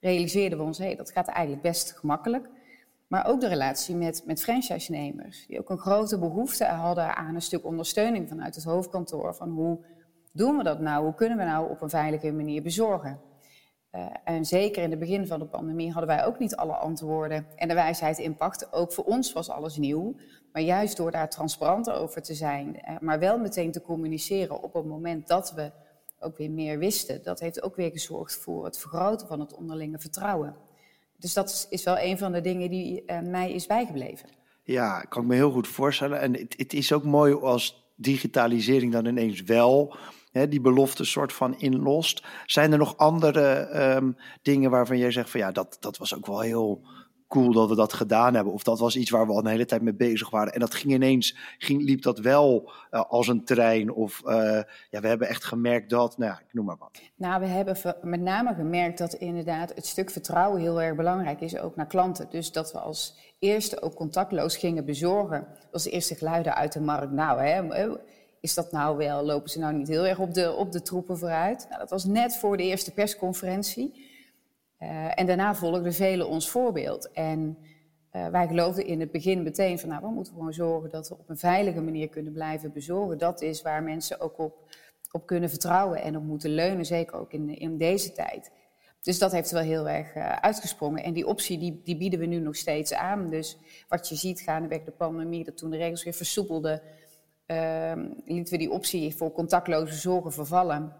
Realiseerden 0.00 0.58
we 0.58 0.64
ons, 0.64 0.78
hey, 0.78 0.96
dat 0.96 1.10
gaat 1.10 1.28
eigenlijk 1.28 1.62
best 1.62 1.92
gemakkelijk. 1.92 2.48
Maar 3.06 3.26
ook 3.26 3.40
de 3.40 3.48
relatie 3.48 3.94
met, 3.94 4.22
met 4.26 4.42
franchise-nemers, 4.42 5.46
die 5.46 5.58
ook 5.58 5.70
een 5.70 5.78
grote 5.78 6.18
behoefte 6.18 6.64
hadden 6.64 7.16
aan 7.16 7.34
een 7.34 7.42
stuk 7.42 7.64
ondersteuning 7.64 8.28
vanuit 8.28 8.54
het 8.54 8.64
hoofdkantoor. 8.64 9.34
Van 9.34 9.50
hoe 9.50 9.78
doen 10.32 10.56
we 10.56 10.62
dat 10.62 10.80
nou? 10.80 11.04
Hoe 11.04 11.14
kunnen 11.14 11.38
we 11.38 11.44
nou 11.44 11.70
op 11.70 11.82
een 11.82 11.90
veilige 11.90 12.32
manier 12.32 12.62
bezorgen? 12.62 13.20
Uh, 13.96 14.06
en 14.24 14.44
zeker 14.44 14.82
in 14.82 14.90
het 14.90 14.98
begin 14.98 15.26
van 15.26 15.38
de 15.38 15.46
pandemie 15.46 15.90
hadden 15.92 16.16
wij 16.16 16.26
ook 16.26 16.38
niet 16.38 16.56
alle 16.56 16.72
antwoorden 16.72 17.46
en 17.56 17.68
de 17.68 17.74
wijsheid 17.74 18.18
in. 18.18 18.36
Ook 18.70 18.92
voor 18.92 19.04
ons 19.04 19.32
was 19.32 19.50
alles 19.50 19.76
nieuw. 19.76 20.14
Maar 20.52 20.62
juist 20.62 20.96
door 20.96 21.10
daar 21.10 21.30
transparant 21.30 21.90
over 21.90 22.22
te 22.22 22.34
zijn, 22.34 22.82
uh, 22.88 22.98
maar 23.00 23.18
wel 23.18 23.38
meteen 23.38 23.72
te 23.72 23.82
communiceren 23.82 24.62
op 24.62 24.74
het 24.74 24.84
moment 24.84 25.28
dat 25.28 25.52
we 25.52 25.70
ook 26.20 26.36
weer 26.36 26.50
meer 26.50 26.78
wisten, 26.78 27.22
dat 27.22 27.40
heeft 27.40 27.62
ook 27.62 27.76
weer 27.76 27.90
gezorgd 27.90 28.36
voor 28.36 28.64
het 28.64 28.78
vergroten 28.78 29.26
van 29.26 29.40
het 29.40 29.54
onderlinge 29.54 29.98
vertrouwen. 29.98 30.56
Dus 31.16 31.34
dat 31.34 31.66
is, 31.70 31.84
wel 31.84 31.98
een 31.98 32.18
van 32.18 32.32
de 32.32 32.40
dingen 32.40 32.70
die 32.70 33.02
uh, 33.06 33.20
mij 33.20 33.52
is 33.52 33.66
bijgebleven. 33.66 34.28
Ja, 34.62 35.00
kan 35.00 35.22
ik 35.22 35.28
me 35.28 35.34
heel 35.34 35.50
goed 35.50 35.68
voorstellen. 35.68 36.20
En 36.20 36.32
het 36.56 36.72
is 36.72 36.92
ook 36.92 37.04
mooi 37.04 37.34
als 37.34 37.92
digitalisering 37.96 38.92
dan 38.92 39.06
ineens 39.06 39.42
wel 39.42 39.96
hè, 40.36 40.48
die 40.48 40.60
belofte 40.60 41.04
soort 41.04 41.32
van 41.32 41.58
inlost. 41.58 42.24
Zijn 42.46 42.72
er 42.72 42.78
nog 42.78 42.96
andere 42.96 43.68
um, 43.96 44.16
dingen 44.42 44.70
waarvan 44.70 44.98
jij 44.98 45.10
zegt 45.10 45.30
van 45.30 45.40
ja, 45.40 45.52
dat, 45.52 45.76
dat 45.80 45.96
was 45.96 46.14
ook 46.14 46.26
wel 46.26 46.40
heel 46.40 46.82
cool 47.28 47.52
dat 47.52 47.68
we 47.68 47.74
dat 47.74 47.92
gedaan 47.92 48.34
hebben. 48.34 48.52
Of 48.52 48.62
dat 48.62 48.78
was 48.78 48.96
iets 48.96 49.10
waar 49.10 49.26
we 49.26 49.32
al 49.32 49.38
een 49.38 49.46
hele 49.46 49.64
tijd 49.64 49.82
mee 49.82 49.94
bezig 49.94 50.30
waren. 50.30 50.52
En 50.52 50.60
dat 50.60 50.74
ging 50.74 50.92
ineens, 50.92 51.36
ging, 51.58 51.82
liep 51.82 52.02
dat 52.02 52.18
wel 52.18 52.72
uh, 52.90 53.00
als 53.08 53.28
een 53.28 53.44
trein. 53.44 53.92
Of 53.92 54.22
uh, 54.24 54.32
ja, 54.90 55.00
we 55.00 55.08
hebben 55.08 55.28
echt 55.28 55.44
gemerkt 55.44 55.90
dat, 55.90 56.18
nou 56.18 56.30
ja, 56.30 56.40
ik 56.40 56.52
noem 56.52 56.64
maar 56.64 56.76
wat. 56.78 57.00
Nou, 57.16 57.40
we 57.40 57.46
hebben 57.46 57.76
met 58.02 58.20
name 58.20 58.54
gemerkt 58.54 58.98
dat 58.98 59.14
inderdaad 59.14 59.74
het 59.74 59.86
stuk 59.86 60.10
vertrouwen 60.10 60.60
heel 60.60 60.82
erg 60.82 60.96
belangrijk 60.96 61.40
is, 61.40 61.58
ook 61.58 61.76
naar 61.76 61.86
klanten. 61.86 62.26
Dus 62.30 62.52
dat 62.52 62.72
we 62.72 62.78
als 62.78 63.16
eerste 63.38 63.82
ook 63.82 63.94
contactloos 63.94 64.56
gingen 64.56 64.84
bezorgen. 64.84 65.46
De 65.70 65.90
eerste 65.90 66.14
geluiden 66.14 66.54
uit 66.54 66.72
de 66.72 66.80
markt. 66.80 67.12
Nou, 67.12 67.40
hè, 67.40 67.62
is 68.46 68.54
dat 68.54 68.72
nou 68.72 68.96
wel, 68.96 69.24
lopen 69.24 69.50
ze 69.50 69.58
nou 69.58 69.74
niet 69.74 69.88
heel 69.88 70.06
erg 70.06 70.18
op 70.18 70.34
de, 70.34 70.52
op 70.52 70.72
de 70.72 70.82
troepen 70.82 71.18
vooruit? 71.18 71.66
Nou, 71.68 71.80
dat 71.80 71.90
was 71.90 72.04
net 72.04 72.36
voor 72.36 72.56
de 72.56 72.62
eerste 72.62 72.92
persconferentie. 72.92 73.92
Uh, 74.80 75.18
en 75.18 75.26
daarna 75.26 75.54
volgden 75.54 75.94
velen 75.94 76.28
ons 76.28 76.48
voorbeeld. 76.48 77.10
En 77.12 77.58
uh, 78.12 78.28
wij 78.28 78.46
geloofden 78.46 78.86
in 78.86 79.00
het 79.00 79.10
begin 79.10 79.42
meteen 79.42 79.78
van, 79.78 79.88
nou, 79.88 80.02
we 80.02 80.08
moeten 80.08 80.32
gewoon 80.32 80.52
zorgen 80.52 80.90
dat 80.90 81.08
we 81.08 81.18
op 81.18 81.28
een 81.28 81.38
veilige 81.38 81.80
manier 81.80 82.08
kunnen 82.08 82.32
blijven 82.32 82.72
bezorgen. 82.72 83.18
Dat 83.18 83.42
is 83.42 83.62
waar 83.62 83.82
mensen 83.82 84.20
ook 84.20 84.38
op, 84.38 84.54
op 85.10 85.26
kunnen 85.26 85.50
vertrouwen 85.50 86.02
en 86.02 86.16
op 86.16 86.22
moeten 86.22 86.50
leunen, 86.50 86.84
zeker 86.84 87.16
ook 87.16 87.32
in, 87.32 87.78
deze 87.78 88.12
tijd. 88.12 88.50
Dus 89.00 89.18
dat 89.18 89.32
heeft 89.32 89.50
wel 89.50 89.62
heel 89.62 89.88
erg 89.88 90.14
uh, 90.14 90.32
uitgesprongen. 90.32 91.02
En 91.02 91.12
die 91.12 91.26
optie 91.26 91.58
die, 91.58 91.80
die 91.84 91.96
bieden 91.96 92.18
we 92.18 92.26
nu 92.26 92.38
nog 92.38 92.56
steeds 92.56 92.94
aan. 92.94 93.30
Dus 93.30 93.58
wat 93.88 94.08
je 94.08 94.14
ziet 94.14 94.40
gaandeweg 94.40 94.84
de 94.84 94.90
pandemie, 94.90 95.44
dat 95.44 95.56
toen 95.56 95.70
de 95.70 95.76
regels 95.76 96.04
weer 96.04 96.12
versoepelden, 96.12 96.82
lieten 98.24 98.52
we 98.52 98.58
die 98.58 98.70
optie 98.70 99.14
voor 99.14 99.32
contactloze 99.32 99.94
zorgen 99.94 100.32
vervallen. 100.32 100.96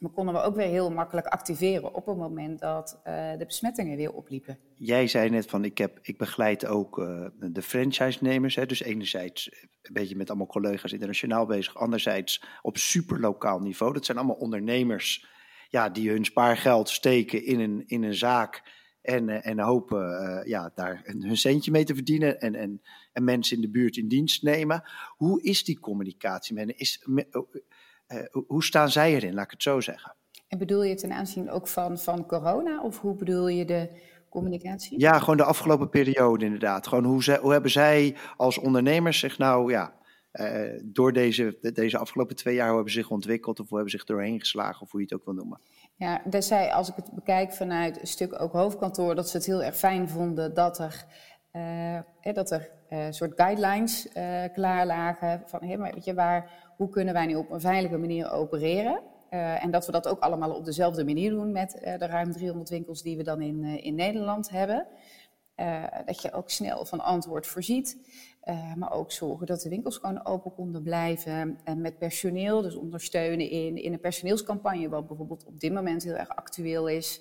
Maar 0.00 0.10
konden 0.10 0.34
we 0.34 0.40
ook 0.40 0.56
weer 0.56 0.66
heel 0.66 0.90
makkelijk 0.90 1.26
activeren 1.26 1.94
op 1.94 2.06
het 2.06 2.16
moment 2.16 2.60
dat 2.60 3.00
de 3.38 3.44
besmettingen 3.46 3.96
weer 3.96 4.12
opliepen. 4.12 4.58
Jij 4.74 5.06
zei 5.06 5.30
net 5.30 5.46
van 5.46 5.64
ik, 5.64 5.78
heb, 5.78 5.98
ik 6.02 6.18
begeleid 6.18 6.66
ook 6.66 6.96
de 7.40 7.62
franchise-nemers. 7.62 8.54
Hè, 8.54 8.66
dus 8.66 8.82
enerzijds 8.82 9.50
een 9.82 9.92
beetje 9.92 10.16
met 10.16 10.28
allemaal 10.28 10.46
collega's 10.46 10.92
internationaal 10.92 11.46
bezig. 11.46 11.76
Anderzijds 11.76 12.44
op 12.62 12.76
superlokaal 12.76 13.60
niveau. 13.60 13.92
Dat 13.92 14.04
zijn 14.04 14.18
allemaal 14.18 14.36
ondernemers 14.36 15.26
ja, 15.68 15.88
die 15.88 16.10
hun 16.10 16.24
spaargeld 16.24 16.88
steken 16.88 17.44
in 17.44 17.60
een, 17.60 17.82
in 17.86 18.02
een 18.02 18.14
zaak 18.14 18.62
en, 19.02 19.28
uh, 19.28 19.46
en 19.46 19.58
hopen 19.58 20.22
uh, 20.22 20.44
ja, 20.44 20.72
daar 20.74 21.02
hun 21.04 21.36
centje 21.36 21.70
mee 21.70 21.84
te 21.84 21.94
verdienen 21.94 22.40
en, 22.40 22.54
en, 22.54 22.82
en 23.12 23.24
mensen 23.24 23.56
in 23.56 23.62
de 23.62 23.70
buurt 23.70 23.96
in 23.96 24.08
dienst 24.08 24.42
nemen. 24.42 24.82
Hoe 25.16 25.42
is 25.42 25.64
die 25.64 25.80
communicatie 25.80 26.54
met 26.54 26.72
is, 26.76 27.06
uh, 27.06 27.22
Hoe 28.46 28.64
staan 28.64 28.90
zij 28.90 29.14
erin, 29.14 29.34
laat 29.34 29.44
ik 29.44 29.50
het 29.50 29.62
zo 29.62 29.80
zeggen? 29.80 30.14
En 30.48 30.58
bedoel 30.58 30.82
je 30.82 30.94
ten 30.94 31.12
aanzien 31.12 31.50
ook 31.50 31.68
van, 31.68 31.98
van 31.98 32.26
corona 32.26 32.82
of 32.82 33.00
hoe 33.00 33.14
bedoel 33.14 33.48
je 33.48 33.64
de 33.64 33.90
communicatie? 34.28 35.00
Ja, 35.00 35.18
gewoon 35.18 35.36
de 35.36 35.44
afgelopen 35.44 35.88
periode 35.88 36.44
inderdaad. 36.44 36.86
Gewoon 36.86 37.04
hoe, 37.04 37.22
ze, 37.22 37.38
hoe 37.40 37.52
hebben 37.52 37.70
zij 37.70 38.16
als 38.36 38.58
ondernemers 38.58 39.18
zich 39.18 39.38
nou 39.38 39.70
ja, 39.70 39.94
uh, 40.32 40.80
door 40.84 41.12
deze, 41.12 41.58
deze 41.72 41.98
afgelopen 41.98 42.36
twee 42.36 42.54
jaar, 42.54 42.66
hoe 42.66 42.74
hebben 42.74 42.92
ze 42.92 42.98
zich 42.98 43.10
ontwikkeld 43.10 43.60
of 43.60 43.68
hoe 43.68 43.76
hebben 43.76 43.90
ze 43.90 43.96
zich 43.98 44.06
doorheen 44.06 44.40
geslagen 44.40 44.82
of 44.82 44.90
hoe 44.90 45.00
je 45.00 45.06
het 45.06 45.18
ook 45.18 45.24
wil 45.24 45.34
noemen? 45.34 45.60
Ja, 46.02 46.22
zij, 46.40 46.72
als 46.72 46.88
ik 46.88 46.96
het 46.96 47.10
bekijk 47.10 47.52
vanuit 47.52 48.00
een 48.00 48.06
stuk 48.06 48.40
ook 48.40 48.52
hoofdkantoor, 48.52 49.14
dat 49.14 49.28
ze 49.28 49.36
het 49.36 49.46
heel 49.46 49.62
erg 49.62 49.76
fijn 49.76 50.08
vonden 50.08 50.54
dat 50.54 50.78
er, 50.78 51.04
uh, 51.52 52.34
dat 52.34 52.50
er 52.50 52.70
uh, 52.90 53.06
soort 53.10 53.32
guidelines 53.36 54.08
klaar 54.52 54.86
lagen 54.86 55.42
van 55.46 55.62
hey, 55.62 55.76
maar 55.76 55.94
weet 55.94 56.04
je, 56.04 56.14
waar, 56.14 56.50
hoe 56.76 56.88
kunnen 56.88 57.14
wij 57.14 57.26
nu 57.26 57.34
op 57.34 57.50
een 57.50 57.60
veilige 57.60 57.96
manier 57.96 58.30
opereren? 58.30 59.00
en 59.60 59.70
dat 59.70 59.86
we 59.86 59.92
dat 59.92 60.08
ook 60.08 60.20
allemaal 60.20 60.54
op 60.54 60.64
dezelfde 60.64 61.04
manier 61.04 61.30
doen 61.30 61.52
met 61.52 61.70
de 61.98 62.06
ruim 62.06 62.32
300 62.32 62.70
winkels 62.70 63.02
die 63.02 63.16
we 63.16 63.22
dan 63.22 63.40
in, 63.40 63.64
in 63.64 63.94
Nederland 63.94 64.50
hebben. 64.50 64.86
dat 66.06 66.22
je 66.22 66.32
ook 66.32 66.50
snel 66.50 66.84
van 66.84 67.00
antwoord 67.00 67.46
voorziet. 67.46 67.96
Uh, 68.44 68.74
maar 68.74 68.92
ook 68.92 69.12
zorgen 69.12 69.46
dat 69.46 69.60
de 69.60 69.68
winkels 69.68 69.96
gewoon 69.96 70.26
open 70.26 70.54
konden 70.54 70.82
blijven. 70.82 71.58
En 71.64 71.80
met 71.80 71.98
personeel, 71.98 72.62
dus 72.62 72.74
ondersteunen 72.74 73.50
in, 73.50 73.76
in 73.76 73.92
een 73.92 74.00
personeelscampagne, 74.00 74.88
wat 74.88 75.06
bijvoorbeeld 75.06 75.46
op 75.46 75.60
dit 75.60 75.72
moment 75.72 76.02
heel 76.02 76.14
erg 76.14 76.28
actueel 76.28 76.88
is. 76.88 77.20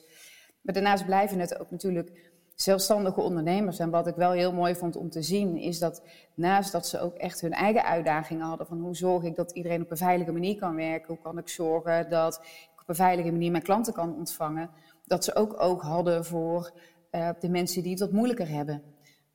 Maar 0.61 0.73
daarnaast 0.73 1.05
blijven 1.05 1.39
het 1.39 1.59
ook 1.59 1.71
natuurlijk 1.71 2.31
zelfstandige 2.55 3.21
ondernemers. 3.21 3.79
En 3.79 3.89
wat 3.89 4.07
ik 4.07 4.15
wel 4.15 4.31
heel 4.31 4.53
mooi 4.53 4.75
vond 4.75 4.95
om 4.95 5.09
te 5.09 5.21
zien, 5.21 5.57
is 5.57 5.79
dat 5.79 6.03
naast 6.33 6.71
dat 6.71 6.87
ze 6.87 6.99
ook 6.99 7.15
echt 7.15 7.41
hun 7.41 7.53
eigen 7.53 7.85
uitdagingen 7.85 8.45
hadden 8.45 8.67
van 8.67 8.79
hoe 8.79 8.95
zorg 8.95 9.23
ik 9.23 9.35
dat 9.35 9.51
iedereen 9.51 9.81
op 9.81 9.91
een 9.91 9.97
veilige 9.97 10.31
manier 10.31 10.55
kan 10.55 10.75
werken, 10.75 11.07
hoe 11.07 11.23
kan 11.23 11.37
ik 11.37 11.49
zorgen 11.49 12.09
dat 12.09 12.35
ik 12.73 12.81
op 12.81 12.89
een 12.89 12.95
veilige 12.95 13.31
manier 13.31 13.51
mijn 13.51 13.63
klanten 13.63 13.93
kan 13.93 14.15
ontvangen, 14.15 14.69
dat 15.05 15.23
ze 15.23 15.35
ook 15.35 15.61
oog 15.61 15.81
hadden 15.81 16.25
voor 16.25 16.71
uh, 17.11 17.29
de 17.39 17.49
mensen 17.49 17.81
die 17.81 17.91
het 17.91 17.99
wat 17.99 18.11
moeilijker 18.11 18.49
hebben. 18.49 18.83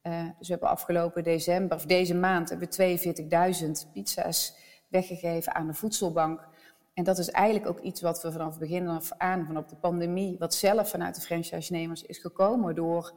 Uh, 0.07 0.25
dus 0.39 0.49
we 0.49 0.53
hebben 0.53 0.69
afgelopen 0.69 1.25
december, 1.25 1.77
of 1.77 1.85
deze 1.85 2.15
maand, 2.15 2.49
hebben 2.49 2.69
we 2.77 3.87
42.000 3.87 3.93
pizza's 3.93 4.57
weggegeven 4.89 5.55
aan 5.55 5.67
de 5.67 5.75
voedselbank. 5.75 6.49
En 6.95 7.05
dat 7.05 7.19
is 7.19 7.31
eigenlijk 7.31 7.69
ook 7.69 7.81
iets 7.81 8.01
wat 8.01 8.23
we 8.23 8.33
vanaf 8.33 8.51
het 8.51 8.59
begin 8.59 8.89
af 8.89 9.13
aan, 9.19 9.47
vanaf 9.47 9.67
de 9.67 9.77
pandemie, 9.77 10.39
wat 10.39 10.55
zelf 10.55 10.89
vanuit 10.89 11.15
de 11.15 11.21
franchise-nemers 11.21 12.03
is 12.03 12.19
gekomen 12.19 12.75
door 12.75 13.13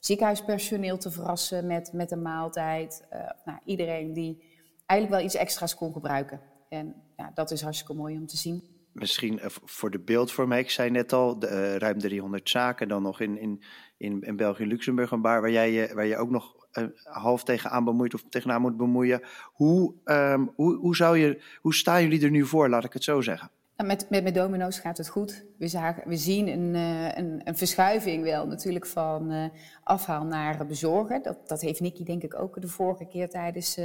ziekenhuispersoneel 0.00 0.98
te 0.98 1.10
verrassen 1.10 1.66
met, 1.66 1.92
met 1.92 2.10
een 2.10 2.22
maaltijd. 2.22 3.06
Uh, 3.12 3.30
nou, 3.44 3.58
iedereen 3.64 4.12
die 4.12 4.42
eigenlijk 4.86 5.20
wel 5.20 5.30
iets 5.30 5.40
extra's 5.40 5.74
kon 5.74 5.92
gebruiken. 5.92 6.40
En 6.68 6.94
ja, 7.16 7.30
dat 7.34 7.50
is 7.50 7.62
hartstikke 7.62 7.94
mooi 7.94 8.16
om 8.16 8.26
te 8.26 8.36
zien. 8.36 8.79
Misschien 8.92 9.40
voor 9.64 9.90
de 9.90 9.98
beeldvorming, 9.98 10.60
ik 10.60 10.70
zei 10.70 10.90
net 10.90 11.12
al, 11.12 11.38
de, 11.38 11.46
uh, 11.46 11.76
ruim 11.76 11.98
300 11.98 12.48
zaken, 12.48 12.88
dan 12.88 13.02
nog 13.02 13.20
in, 13.20 13.38
in 13.38 13.62
in, 14.00 14.20
in 14.20 14.36
België 14.36 14.66
Luxemburg 14.66 15.10
een 15.10 15.20
bar 15.20 15.40
waar 15.40 15.50
jij 15.50 15.72
je, 15.72 15.90
waar 15.94 16.06
je 16.06 16.16
ook 16.16 16.30
nog 16.30 16.54
uh, 16.72 16.84
half 17.04 17.44
tegenaan 17.44 17.84
bemoeit 17.84 18.14
of 18.14 18.24
tegenaan 18.28 18.60
moet 18.60 18.76
bemoeien. 18.76 19.22
Hoe, 19.52 19.94
um, 20.04 20.52
hoe, 20.54 20.76
hoe, 20.76 20.96
zou 20.96 21.18
je, 21.18 21.42
hoe 21.60 21.74
staan 21.74 22.02
jullie 22.02 22.24
er 22.24 22.30
nu 22.30 22.46
voor, 22.46 22.68
laat 22.68 22.84
ik 22.84 22.92
het 22.92 23.04
zo 23.04 23.20
zeggen? 23.20 23.50
Met, 23.76 24.06
met, 24.10 24.22
met 24.22 24.34
domino's 24.34 24.78
gaat 24.78 24.96
het 24.98 25.08
goed. 25.08 25.44
We, 25.58 25.68
zagen, 25.68 26.08
we 26.08 26.16
zien 26.16 26.48
een, 26.48 26.74
een, 27.18 27.40
een, 27.44 27.56
verschuiving 27.56 28.22
wel 28.22 28.46
natuurlijk 28.46 28.86
van 28.86 29.50
afhaal 29.82 30.24
naar 30.24 30.66
bezorgen. 30.66 31.22
Dat, 31.22 31.48
dat 31.48 31.60
heeft 31.60 31.80
Nicky 31.80 32.04
denk 32.04 32.22
ik 32.22 32.40
ook 32.40 32.60
de 32.60 32.68
vorige 32.68 33.06
keer 33.06 33.28
tijdens 33.28 33.80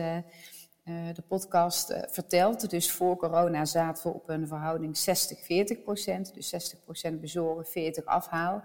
de 1.14 1.24
podcast 1.28 1.94
verteld. 2.08 2.70
Dus 2.70 2.92
voor 2.92 3.18
corona 3.18 3.66
zaten 3.66 4.04
we 4.04 4.18
op 4.18 4.30
een 4.30 4.48
verhouding 4.48 4.98
60-40 5.80 5.84
procent. 5.84 6.34
Dus 6.34 6.50
60 6.50 6.84
procent 6.84 7.22
bezorgen, 7.22 7.66
40 7.66 8.06
afhaal 8.06 8.64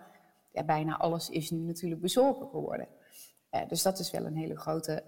ja, 0.53 0.65
bijna 0.65 0.97
alles 0.97 1.29
is 1.29 1.51
nu 1.51 1.59
natuurlijk 1.59 2.01
bezorgen 2.01 2.49
geworden. 2.49 2.89
Uh, 3.51 3.61
dus 3.69 3.83
dat 3.83 3.99
is 3.99 4.11
wel 4.11 4.27
een 4.27 4.37
hele 4.37 4.57
grote 4.57 5.03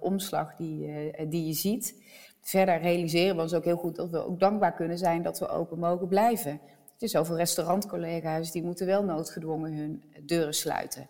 omslag 0.00 0.54
die, 0.56 1.28
die 1.28 1.46
je 1.46 1.52
ziet. 1.52 1.94
Verder 2.40 2.80
realiseren 2.80 3.36
we 3.36 3.42
ons 3.42 3.54
ook 3.54 3.64
heel 3.64 3.76
goed 3.76 3.96
dat 3.96 4.10
we 4.10 4.26
ook 4.26 4.40
dankbaar 4.40 4.74
kunnen 4.74 4.98
zijn 4.98 5.22
dat 5.22 5.38
we 5.38 5.48
open 5.48 5.78
mogen 5.78 6.08
blijven. 6.08 6.50
Er 6.52 7.08
zijn 7.08 7.10
zoveel 7.10 7.36
restaurantcollega's 7.36 8.52
die 8.52 8.62
moeten 8.62 8.86
wel 8.86 9.04
noodgedwongen 9.04 9.72
hun 9.72 10.04
deuren 10.22 10.54
sluiten. 10.54 11.08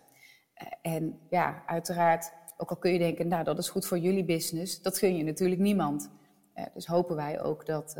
en 0.81 1.19
ja, 1.29 1.63
uiteraard, 1.65 2.33
ook 2.61 2.69
al 2.69 2.77
kun 2.77 2.91
je 2.91 2.99
denken, 2.99 3.27
nou 3.27 3.43
dat 3.43 3.57
is 3.57 3.69
goed 3.69 3.85
voor 3.85 3.97
jullie 3.97 4.25
business, 4.25 4.81
dat 4.81 4.97
gun 4.97 5.17
je 5.17 5.23
natuurlijk 5.23 5.61
niemand. 5.61 6.09
dus 6.73 6.85
hopen 6.85 7.15
wij 7.15 7.41
ook 7.41 7.65
dat, 7.65 7.95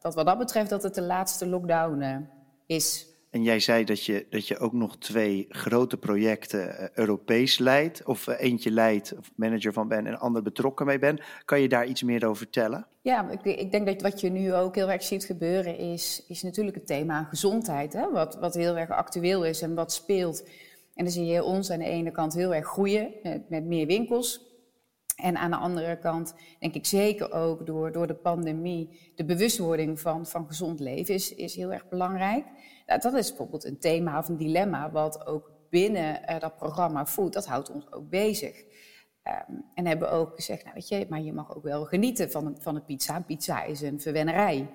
dat 0.00 0.14
wat 0.14 0.26
dat 0.26 0.38
betreft 0.38 0.70
dat 0.70 0.82
het 0.82 0.94
de 0.94 1.02
laatste 1.02 1.46
lockdown 1.46 2.28
is. 2.66 3.16
En 3.36 3.42
jij 3.42 3.60
zei 3.60 3.84
dat 3.84 4.04
je, 4.04 4.26
dat 4.30 4.48
je 4.48 4.58
ook 4.58 4.72
nog 4.72 4.98
twee 4.98 5.46
grote 5.48 5.96
projecten 5.96 6.90
Europees 6.94 7.58
leidt, 7.58 8.04
of 8.04 8.26
eentje 8.26 8.70
leidt, 8.70 9.14
of 9.18 9.30
manager 9.34 9.72
van 9.72 9.88
ben 9.88 10.06
en 10.06 10.18
ander 10.18 10.42
betrokken 10.42 10.86
mee 10.86 10.98
ben. 10.98 11.20
Kan 11.44 11.60
je 11.60 11.68
daar 11.68 11.86
iets 11.86 12.02
meer 12.02 12.24
over 12.26 12.36
vertellen? 12.36 12.86
Ja, 13.02 13.30
ik, 13.30 13.44
ik, 13.44 13.70
denk 13.70 13.86
dat 13.86 14.02
wat 14.02 14.20
je 14.20 14.30
nu 14.30 14.54
ook 14.54 14.74
heel 14.74 14.90
erg 14.90 15.02
ziet 15.02 15.24
gebeuren 15.24 15.78
is, 15.78 16.24
is 16.28 16.42
natuurlijk 16.42 16.76
het 16.76 16.86
thema 16.86 17.24
gezondheid. 17.24 17.92
Hè? 17.92 18.10
Wat, 18.10 18.36
wat 18.36 18.54
heel 18.54 18.76
erg 18.76 18.90
actueel 18.90 19.44
is 19.44 19.62
en 19.62 19.74
wat 19.74 19.92
speelt. 19.92 20.48
En 20.96 21.04
dan 21.04 21.12
zie 21.12 21.24
je 21.24 21.44
ons 21.44 21.70
aan 21.70 21.78
de 21.78 21.84
ene 21.84 22.10
kant 22.10 22.34
heel 22.34 22.54
erg 22.54 22.66
groeien 22.66 23.10
met, 23.22 23.48
met 23.48 23.64
meer 23.64 23.86
winkels. 23.86 24.44
En 25.16 25.36
aan 25.36 25.50
de 25.50 25.56
andere 25.56 25.98
kant 25.98 26.34
denk 26.58 26.74
ik 26.74 26.86
zeker 26.86 27.32
ook 27.32 27.66
door, 27.66 27.92
door 27.92 28.06
de 28.06 28.14
pandemie 28.14 29.12
de 29.14 29.24
bewustwording 29.24 30.00
van, 30.00 30.26
van 30.26 30.46
gezond 30.46 30.80
leven 30.80 31.14
is, 31.14 31.34
is 31.34 31.56
heel 31.56 31.72
erg 31.72 31.88
belangrijk. 31.88 32.44
Nou, 32.86 33.00
dat 33.00 33.14
is 33.14 33.28
bijvoorbeeld 33.28 33.64
een 33.64 33.78
thema 33.78 34.18
of 34.18 34.28
een 34.28 34.36
dilemma 34.36 34.90
wat 34.90 35.26
ook 35.26 35.50
binnen 35.70 36.20
uh, 36.30 36.38
dat 36.38 36.56
programma 36.56 37.06
Food, 37.06 37.32
dat 37.32 37.46
houdt 37.46 37.70
ons 37.70 37.92
ook 37.92 38.08
bezig. 38.08 38.64
Um, 39.48 39.64
en 39.74 39.86
hebben 39.86 40.10
ook 40.10 40.34
gezegd, 40.34 40.62
nou 40.62 40.74
weet 40.74 40.88
je, 40.88 41.06
maar 41.08 41.20
je 41.20 41.32
mag 41.32 41.56
ook 41.56 41.62
wel 41.62 41.84
genieten 41.84 42.30
van 42.30 42.46
een, 42.46 42.56
van 42.60 42.76
een 42.76 42.84
pizza. 42.84 43.20
Pizza 43.20 43.64
is 43.64 43.80
een 43.80 44.00
verwennerij. 44.00 44.70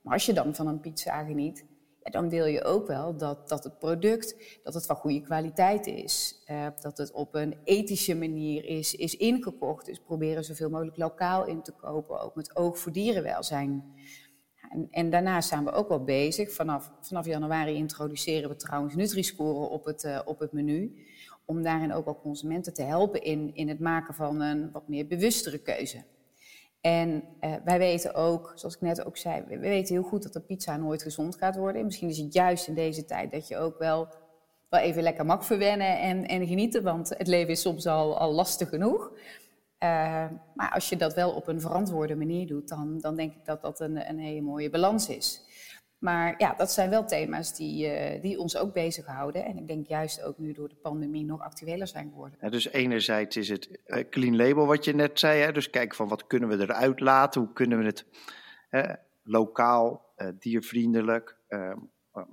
Maar 0.00 0.12
als 0.12 0.26
je 0.26 0.32
dan 0.32 0.54
van 0.54 0.66
een 0.66 0.80
pizza 0.80 1.24
geniet, 1.24 1.64
ja, 2.06 2.12
dan 2.12 2.28
wil 2.28 2.44
je 2.44 2.64
ook 2.64 2.86
wel 2.86 3.16
dat, 3.16 3.48
dat 3.48 3.64
het 3.64 3.78
product, 3.78 4.60
dat 4.62 4.74
het 4.74 4.86
van 4.86 4.96
goede 4.96 5.20
kwaliteit 5.20 5.86
is. 5.86 6.42
Uh, 6.50 6.66
dat 6.80 6.98
het 6.98 7.12
op 7.12 7.34
een 7.34 7.56
ethische 7.64 8.14
manier 8.14 8.64
is, 8.64 8.94
is 8.94 9.16
ingekocht. 9.16 9.86
Dus 9.86 9.98
proberen 9.98 10.44
zoveel 10.44 10.70
mogelijk 10.70 10.96
lokaal 10.96 11.46
in 11.46 11.62
te 11.62 11.72
kopen, 11.72 12.20
ook 12.20 12.34
met 12.34 12.56
oog 12.56 12.78
voor 12.78 12.92
dierenwelzijn. 12.92 13.84
En, 14.70 14.88
en 14.90 15.10
daarnaast 15.10 15.48
zijn 15.48 15.64
we 15.64 15.72
ook 15.72 15.88
wel 15.88 16.04
bezig. 16.04 16.52
Vanaf, 16.52 16.92
vanaf 17.00 17.26
januari 17.26 17.74
introduceren 17.74 18.48
we 18.48 18.56
trouwens 18.56 18.94
Nutri-scoren 18.94 19.70
op 19.70 19.84
het, 19.84 20.04
uh, 20.04 20.20
op 20.24 20.38
het 20.38 20.52
menu. 20.52 21.06
Om 21.44 21.62
daarin 21.62 21.92
ook 21.92 22.06
al 22.06 22.20
consumenten 22.20 22.74
te 22.74 22.82
helpen 22.82 23.22
in, 23.22 23.54
in 23.54 23.68
het 23.68 23.80
maken 23.80 24.14
van 24.14 24.40
een 24.40 24.72
wat 24.72 24.88
meer 24.88 25.06
bewustere 25.06 25.58
keuze. 25.58 26.04
En 26.86 27.24
uh, 27.40 27.54
wij 27.64 27.78
weten 27.78 28.14
ook, 28.14 28.52
zoals 28.54 28.74
ik 28.74 28.80
net 28.80 29.04
ook 29.04 29.16
zei, 29.16 29.44
we 29.48 29.58
weten 29.58 29.94
heel 29.94 30.04
goed 30.04 30.22
dat 30.22 30.32
de 30.32 30.40
pizza 30.40 30.76
nooit 30.76 31.02
gezond 31.02 31.36
gaat 31.36 31.56
worden. 31.56 31.84
Misschien 31.84 32.08
is 32.08 32.18
het 32.18 32.32
juist 32.32 32.68
in 32.68 32.74
deze 32.74 33.04
tijd 33.04 33.30
dat 33.30 33.48
je 33.48 33.56
ook 33.56 33.78
wel, 33.78 34.08
wel 34.68 34.80
even 34.80 35.02
lekker 35.02 35.26
mag 35.26 35.44
verwennen 35.44 36.00
en, 36.00 36.26
en 36.26 36.46
genieten, 36.46 36.82
want 36.82 37.08
het 37.08 37.26
leven 37.26 37.50
is 37.50 37.60
soms 37.60 37.86
al, 37.86 38.18
al 38.18 38.32
lastig 38.32 38.68
genoeg. 38.68 39.10
Uh, 39.10 39.18
maar 40.54 40.70
als 40.74 40.88
je 40.88 40.96
dat 40.96 41.14
wel 41.14 41.30
op 41.30 41.48
een 41.48 41.60
verantwoorde 41.60 42.14
manier 42.14 42.46
doet, 42.46 42.68
dan, 42.68 42.98
dan 43.00 43.16
denk 43.16 43.34
ik 43.34 43.44
dat 43.44 43.62
dat 43.62 43.80
een, 43.80 44.08
een 44.08 44.18
hele 44.18 44.40
mooie 44.40 44.70
balans 44.70 45.08
is. 45.08 45.45
Maar 45.98 46.34
ja, 46.38 46.54
dat 46.54 46.72
zijn 46.72 46.90
wel 46.90 47.04
thema's 47.04 47.56
die, 47.56 47.86
uh, 47.86 48.22
die 48.22 48.38
ons 48.38 48.56
ook 48.56 48.72
bezighouden. 48.72 49.44
En 49.44 49.56
ik 49.56 49.66
denk 49.66 49.86
juist 49.86 50.22
ook 50.22 50.38
nu 50.38 50.52
door 50.52 50.68
de 50.68 50.74
pandemie 50.74 51.24
nog 51.24 51.40
actueler 51.40 51.86
zijn 51.86 52.08
geworden. 52.08 52.50
Dus 52.50 52.72
enerzijds 52.72 53.36
is 53.36 53.48
het 53.48 53.78
uh, 53.86 54.04
clean 54.10 54.36
label 54.36 54.66
wat 54.66 54.84
je 54.84 54.94
net 54.94 55.18
zei. 55.18 55.40
Hè? 55.40 55.52
Dus 55.52 55.70
kijken 55.70 55.96
van 55.96 56.08
wat 56.08 56.26
kunnen 56.26 56.48
we 56.48 56.60
eruit 56.60 57.00
laten? 57.00 57.40
Hoe 57.40 57.52
kunnen 57.52 57.78
we 57.78 57.84
het 57.84 58.04
lokaal, 59.22 60.14
diervriendelijk, 60.38 61.36
ehm, 61.48 61.78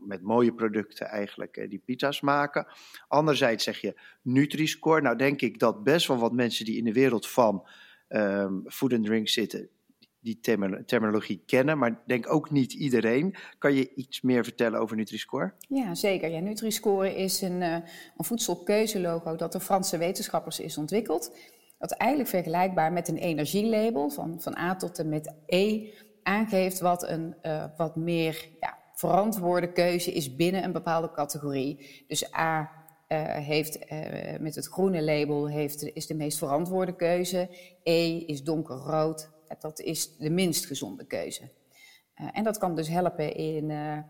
met 0.05 0.22
mooie 0.22 0.53
producten 0.53 1.08
eigenlijk 1.08 1.58
eh, 1.58 1.70
die 1.70 1.82
pizza's 1.86 2.22
maken. 2.22 2.67
Anderzijds 3.08 3.63
zeg 3.63 3.82
je 3.82 4.00
Nutri-score. 4.22 5.01
Nou 5.01 5.17
denk 5.17 5.41
ik 5.41 5.60
dat 5.60 5.84
best 5.84 6.08
wel 6.08 6.17
wat 6.17 6.32
mensen 6.32 6.65
die 6.65 6.77
in 6.77 6.84
de 6.84 6.93
wereld 6.93 7.27
van 7.27 7.67
um, 8.10 8.63
food 8.67 8.93
and 8.93 9.05
drink 9.05 9.27
zitten, 9.27 9.70
die 10.24 10.39
terminologie 10.86 11.44
kennen, 11.46 11.77
maar 11.77 12.01
denk 12.06 12.34
ook 12.34 12.51
niet 12.51 12.74
iedereen. 12.74 13.36
Kan 13.58 13.74
je 13.74 13.94
iets 13.94 14.22
meer 14.22 14.44
vertellen 14.44 14.80
over 14.80 14.96
Nutri-Score? 14.96 15.53
Ja, 15.68 15.96
zeker. 15.96 16.30
Ja, 16.30 16.39
Nutri-Score 16.39 17.15
is 17.15 17.42
een, 17.42 17.62
uh, 17.62 17.74
een 18.18 18.25
voedselkeuzelogo 18.25 19.36
dat 19.36 19.51
door 19.51 19.62
Franse 19.62 19.98
wetenschappers 19.98 20.60
is 20.60 20.77
ontwikkeld. 20.77 21.38
Dat 21.77 21.92
eigenlijk 21.92 22.30
vergelijkbaar 22.30 22.92
met 22.92 23.08
een 23.08 23.18
energielabel 23.18 24.10
van, 24.10 24.42
van 24.42 24.58
A 24.58 24.75
tot 24.75 25.00
en 25.00 25.10
met 25.10 25.36
E 25.46 25.92
aangeeft 26.24 26.80
wat 26.80 27.08
een 27.10 27.36
uh, 27.42 27.65
wat 27.77 27.96
meer 27.96 28.50
ja, 28.60 28.77
verantwoorde 28.94 29.72
keuze 29.72 30.12
is 30.12 30.36
binnen 30.36 30.63
een 30.63 30.72
bepaalde 30.72 31.12
categorie. 31.12 32.03
Dus 32.08 32.34
A 32.36 32.62
uh, 33.08 33.24
heeft 33.36 33.80
met 34.39 34.56
het 34.56 34.68
groene 34.68 35.03
label 35.03 35.50
heeft, 35.50 35.84
is 35.84 36.08
de 36.08 36.15
meest 36.15 36.38
verantwoorde 36.38 36.96
keuze. 36.96 37.50
E 37.84 38.18
is 38.18 38.44
donkerrood, 38.44 39.33
dat 39.62 39.79
is 39.79 40.17
de 40.17 40.29
minst 40.29 40.65
gezonde 40.65 41.05
keuze. 41.05 41.51
Uh, 42.22 42.27
en 42.31 42.43
dat 42.43 42.57
kan 42.57 42.75
dus 42.75 42.88
helpen 42.88 43.36
in, 43.36 43.67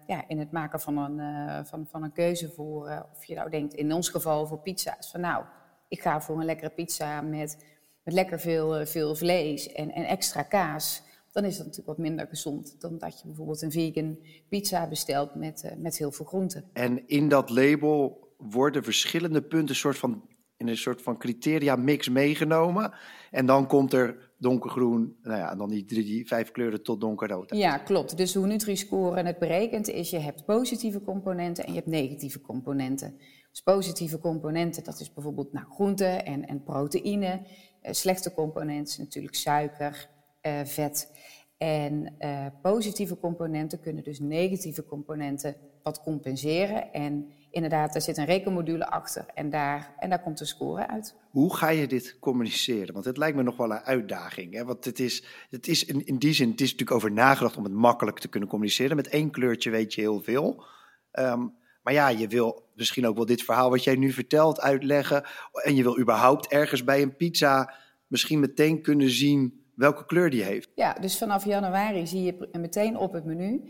ja, 0.07 0.27
in 0.27 0.39
het 0.39 0.51
maken 0.51 0.79
van 0.79 0.97
een, 0.97 1.65
van, 1.65 1.87
van 1.89 2.03
een 2.03 2.13
keuze 2.13 2.51
voor, 2.51 3.07
of 3.13 3.25
je 3.25 3.35
nou 3.35 3.49
denkt, 3.49 3.73
in 3.73 3.93
ons 3.93 4.09
geval 4.09 4.47
voor 4.47 4.59
pizza's. 4.59 5.11
Van 5.11 5.21
nou, 5.21 5.45
ik 5.87 6.01
ga 6.01 6.21
voor 6.21 6.39
een 6.39 6.45
lekkere 6.45 6.69
pizza 6.69 7.21
met, 7.21 7.65
met 8.03 8.13
lekker 8.13 8.39
veel, 8.39 8.85
veel 8.85 9.15
vlees 9.15 9.71
en, 9.71 9.91
en 9.91 10.03
extra 10.03 10.41
kaas 10.41 11.03
dan 11.33 11.45
is 11.45 11.57
dat 11.57 11.65
natuurlijk 11.65 11.97
wat 11.97 12.07
minder 12.07 12.27
gezond 12.27 12.81
dan 12.81 12.97
dat 12.97 13.19
je 13.19 13.27
bijvoorbeeld 13.27 13.61
een 13.61 13.71
vegan 13.71 14.17
pizza 14.49 14.87
bestelt 14.87 15.35
met, 15.35 15.75
met 15.77 15.97
heel 15.97 16.11
veel 16.11 16.25
groenten. 16.25 16.69
En 16.73 17.07
in 17.07 17.27
dat 17.27 17.49
label 17.49 18.27
worden 18.37 18.83
verschillende 18.83 19.41
punten 19.41 19.75
soort 19.75 19.97
van, 19.97 20.29
in 20.57 20.67
een 20.67 20.77
soort 20.77 21.01
van 21.01 21.17
criteria 21.17 21.75
mix 21.75 22.09
meegenomen. 22.09 22.93
En 23.31 23.45
dan 23.45 23.67
komt 23.67 23.93
er 23.93 24.31
donkergroen, 24.43 25.15
nou 25.21 25.37
ja, 25.37 25.55
dan 25.55 25.69
die, 25.69 25.85
drie, 25.85 26.03
die 26.03 26.27
vijf 26.27 26.51
kleuren 26.51 26.83
tot 26.83 27.01
donkerrood. 27.01 27.55
Ja, 27.55 27.77
klopt. 27.77 28.17
Dus 28.17 28.33
hoe 28.33 28.47
Nutri-Score 28.47 29.23
het 29.23 29.39
berekent 29.39 29.89
is, 29.89 30.09
je 30.09 30.19
hebt 30.19 30.45
positieve 30.45 31.01
componenten 31.01 31.63
en 31.65 31.71
je 31.71 31.77
hebt 31.77 31.89
negatieve 31.89 32.41
componenten. 32.41 33.17
Dus 33.51 33.61
positieve 33.61 34.19
componenten, 34.19 34.83
dat 34.83 34.99
is 34.99 35.13
bijvoorbeeld 35.13 35.53
nou, 35.53 35.65
groenten 35.69 36.25
en, 36.25 36.47
en 36.47 36.63
proteïne. 36.63 37.41
Uh, 37.83 37.91
slechte 37.91 38.33
componenten 38.33 39.01
natuurlijk 39.01 39.35
suiker, 39.35 40.09
uh, 40.41 40.59
vet. 40.63 41.11
En 41.57 42.15
uh, 42.19 42.45
positieve 42.61 43.17
componenten 43.17 43.79
kunnen 43.79 44.03
dus 44.03 44.19
negatieve 44.19 44.85
componenten 44.85 45.55
wat 45.83 46.01
compenseren. 46.01 46.93
En 46.93 47.31
inderdaad, 47.53 47.95
er 47.95 48.01
zit 48.01 48.17
een 48.17 48.25
rekenmodule 48.25 48.89
achter 48.89 49.25
en 49.33 49.49
daar, 49.49 49.95
en 49.99 50.09
daar 50.09 50.21
komt 50.21 50.37
de 50.37 50.45
score 50.45 50.87
uit. 50.87 51.15
Hoe 51.29 51.55
ga 51.55 51.69
je 51.69 51.87
dit 51.87 52.17
communiceren? 52.19 52.93
Want 52.93 53.05
het 53.05 53.17
lijkt 53.17 53.37
me 53.37 53.43
nog 53.43 53.57
wel 53.57 53.71
een 53.71 53.83
uitdaging. 53.83 54.53
Hè? 54.53 54.65
Want 54.65 54.85
het 54.85 54.99
is, 54.99 55.23
het 55.49 55.67
is 55.67 55.85
in, 55.85 56.05
in 56.05 56.17
die 56.17 56.33
zin, 56.33 56.49
het 56.49 56.61
is 56.61 56.71
natuurlijk 56.71 56.97
over 56.97 57.11
nagedacht 57.11 57.57
om 57.57 57.63
het 57.63 57.73
makkelijk 57.73 58.19
te 58.19 58.27
kunnen 58.27 58.49
communiceren. 58.49 58.95
Met 58.95 59.07
één 59.07 59.31
kleurtje 59.31 59.69
weet 59.69 59.93
je 59.93 60.01
heel 60.01 60.21
veel. 60.21 60.63
Um, 61.11 61.53
maar 61.83 61.93
ja, 61.93 62.07
je 62.07 62.27
wil 62.27 62.69
misschien 62.75 63.07
ook 63.07 63.15
wel 63.15 63.25
dit 63.25 63.43
verhaal 63.43 63.69
wat 63.69 63.83
jij 63.83 63.95
nu 63.95 64.11
vertelt 64.11 64.61
uitleggen. 64.61 65.23
En 65.63 65.75
je 65.75 65.83
wil 65.83 65.99
überhaupt 65.99 66.47
ergens 66.47 66.83
bij 66.83 67.01
een 67.01 67.15
pizza 67.15 67.73
misschien 68.07 68.39
meteen 68.39 68.81
kunnen 68.81 69.09
zien 69.09 69.63
welke 69.75 70.05
kleur 70.05 70.29
die 70.29 70.43
heeft. 70.43 70.69
Ja, 70.75 70.93
dus 70.93 71.17
vanaf 71.17 71.45
januari 71.45 72.07
zie 72.07 72.23
je 72.23 72.49
meteen 72.51 72.97
op 72.97 73.13
het 73.13 73.25
menu 73.25 73.61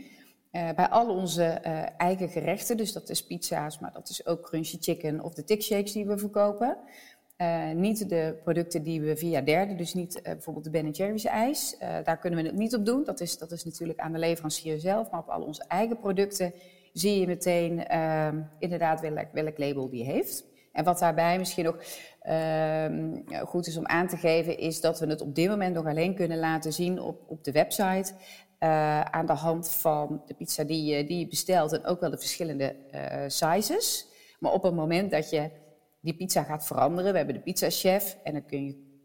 uh, 0.56 0.70
bij 0.76 0.88
al 0.88 1.10
onze 1.10 1.62
uh, 1.66 1.84
eigen 1.98 2.30
gerechten, 2.30 2.78
dus 2.78 2.94
dat 2.94 3.10
is 3.10 3.26
pizza's, 3.26 3.80
maar 3.80 3.94
dat 3.94 4.10
is 4.10 4.26
ook 4.26 4.42
crunchy 4.42 4.78
chicken 4.80 5.24
of 5.24 5.34
de 5.34 5.44
tick 5.44 5.62
shakes 5.62 5.92
die 5.92 6.06
we 6.06 6.18
verkopen. 6.18 6.78
Uh, 7.38 7.72
niet 7.72 8.10
de 8.10 8.40
producten 8.44 8.84
die 8.84 9.02
we 9.02 9.18
via 9.18 9.42
derden, 9.42 9.78
dus 9.78 9.94
niet 9.94 10.20
bijvoorbeeld 10.24 10.66
de 10.66 10.72
Ben 10.72 10.90
Jerry's 10.90 11.26
ijs. 11.26 11.78
daar 12.04 12.18
kunnen 12.18 12.42
we 12.42 12.46
het 12.46 12.58
niet 12.58 12.76
op 12.76 12.86
doen. 12.86 13.04
Dat 13.04 13.20
is, 13.20 13.38
dat 13.38 13.52
is 13.52 13.66
natuurlijk 13.66 14.00
aan 14.00 14.12
de 14.12 14.20
leverancier 14.20 14.80
zelf. 14.80 15.12
Maar 15.12 15.20
op 15.20 15.30
al 15.30 15.42
onze 15.42 15.64
eigen 15.68 16.00
producten 16.00 16.54
zie 16.94 17.20
je 17.20 17.28
meteen 17.28 17.88
ehm, 17.88 18.42
inderdaad 18.60 19.02
welk, 19.02 19.28
welk 19.32 19.58
label 19.58 19.90
die 19.90 20.04
heeft. 20.04 20.46
En 20.74 20.84
wat 20.84 21.00
daarbij 21.00 21.38
misschien 21.38 21.64
nog 21.64 21.78
uh, 22.30 23.42
goed 23.46 23.68
is 23.68 23.78
om 23.78 23.86
aan 23.86 24.08
te 24.08 24.18
geven, 24.18 24.58
is 24.58 24.82
dat 24.82 25.00
we 25.00 25.08
het 25.08 25.22
op 25.22 25.36
dit 25.36 25.50
moment 25.50 25.76
nog 25.76 25.86
alleen 25.86 26.16
kunnen 26.16 26.38
laten 26.38 26.74
zien 26.74 27.00
op, 27.00 27.22
op 27.28 27.44
de 27.44 27.52
website. 27.52 28.14
Uh, 28.64 29.02
aan 29.02 29.26
de 29.26 29.34
hand 29.34 29.72
van 29.72 30.22
de 30.26 30.34
pizza 30.34 30.64
die 30.64 30.86
je, 30.86 31.06
die 31.06 31.28
bestelt 31.28 31.72
en 31.72 31.86
ook 31.86 32.00
wel 32.00 32.10
de 32.10 32.18
verschillende 32.18 32.76
uh, 32.94 33.24
sizes. 33.28 34.08
Maar 34.40 34.52
op 34.52 34.64
het 34.64 34.74
moment 34.74 35.12
dat 35.12 35.30
je 35.30 35.50
die 36.02 36.16
pizza 36.16 36.44
gaat 36.44 36.66
veranderen, 36.66 37.12
we 37.12 37.18
hebben 37.18 37.36
de 37.36 37.42
pizzachef 37.42 38.18
en 38.24 38.34
dan 38.34 38.46
kun 38.46 38.66
je 38.66 39.02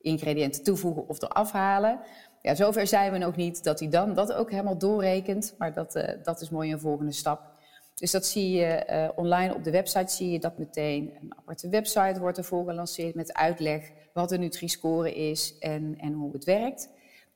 ingrediënten 0.00 0.62
toevoegen 0.62 1.08
of 1.08 1.22
eraf 1.22 1.52
halen. 1.52 2.00
Ja, 2.42 2.54
zover 2.54 2.86
zijn 2.86 3.12
we 3.12 3.18
nog 3.18 3.36
niet 3.36 3.64
dat 3.64 3.80
hij 3.80 3.88
dan 3.88 4.14
dat 4.14 4.32
ook 4.32 4.50
helemaal 4.50 4.78
doorrekent. 4.78 5.54
Maar 5.58 5.74
dat, 5.74 5.96
uh, 5.96 6.08
dat 6.22 6.40
is 6.40 6.50
mooi 6.50 6.72
een 6.72 6.80
volgende 6.80 7.12
stap. 7.12 7.50
Dus 7.94 8.10
dat 8.10 8.26
zie 8.26 8.50
je 8.50 9.12
online 9.16 9.54
op 9.54 9.64
de 9.64 9.70
website, 9.70 10.12
zie 10.12 10.30
je 10.30 10.38
dat 10.38 10.58
meteen. 10.58 11.16
Een 11.20 11.32
aparte 11.36 11.68
website 11.68 12.20
wordt 12.20 12.38
ervoor 12.38 12.64
gelanceerd 12.64 13.14
met 13.14 13.32
uitleg 13.32 13.90
wat 14.12 14.28
de 14.28 14.38
Nutri-score 14.38 15.14
is 15.14 15.58
en, 15.58 15.94
en 15.98 16.12
hoe 16.12 16.32
het 16.32 16.44
werkt. 16.44 16.88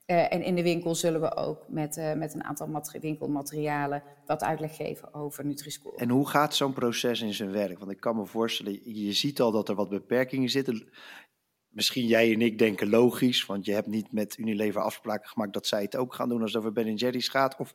Uh, 0.06 0.32
en 0.32 0.42
in 0.42 0.54
de 0.54 0.62
winkel 0.62 0.94
zullen 0.94 1.20
we 1.20 1.36
ook 1.36 1.68
met, 1.68 1.96
uh, 1.96 2.12
met 2.12 2.34
een 2.34 2.44
aantal 2.44 2.82
winkelmaterialen 3.00 4.02
wat 4.26 4.42
uitleg 4.42 4.76
geven 4.76 5.14
over 5.14 5.44
Nutri-score. 5.44 5.96
En 5.96 6.08
hoe 6.08 6.28
gaat 6.28 6.54
zo'n 6.54 6.72
proces 6.72 7.20
in 7.20 7.34
zijn 7.34 7.50
werk? 7.50 7.78
Want 7.78 7.90
ik 7.90 8.00
kan 8.00 8.16
me 8.16 8.26
voorstellen, 8.26 8.80
je 9.04 9.12
ziet 9.12 9.40
al 9.40 9.52
dat 9.52 9.68
er 9.68 9.74
wat 9.74 9.88
beperkingen 9.88 10.48
zitten. 10.48 10.88
Misschien 11.68 12.06
jij 12.06 12.32
en 12.32 12.40
ik 12.40 12.58
denken 12.58 12.88
logisch, 12.88 13.46
want 13.46 13.64
je 13.64 13.72
hebt 13.72 13.86
niet 13.86 14.12
met 14.12 14.38
Unilever 14.38 14.80
afspraken 14.80 15.28
gemaakt 15.28 15.52
dat 15.52 15.66
zij 15.66 15.82
het 15.82 15.96
ook 15.96 16.14
gaan 16.14 16.28
doen 16.28 16.42
als 16.42 16.52
het 16.52 16.60
over 16.60 16.72
Ben 16.72 16.94
Jerry's 16.94 17.28
gaat. 17.28 17.56
Of 17.56 17.74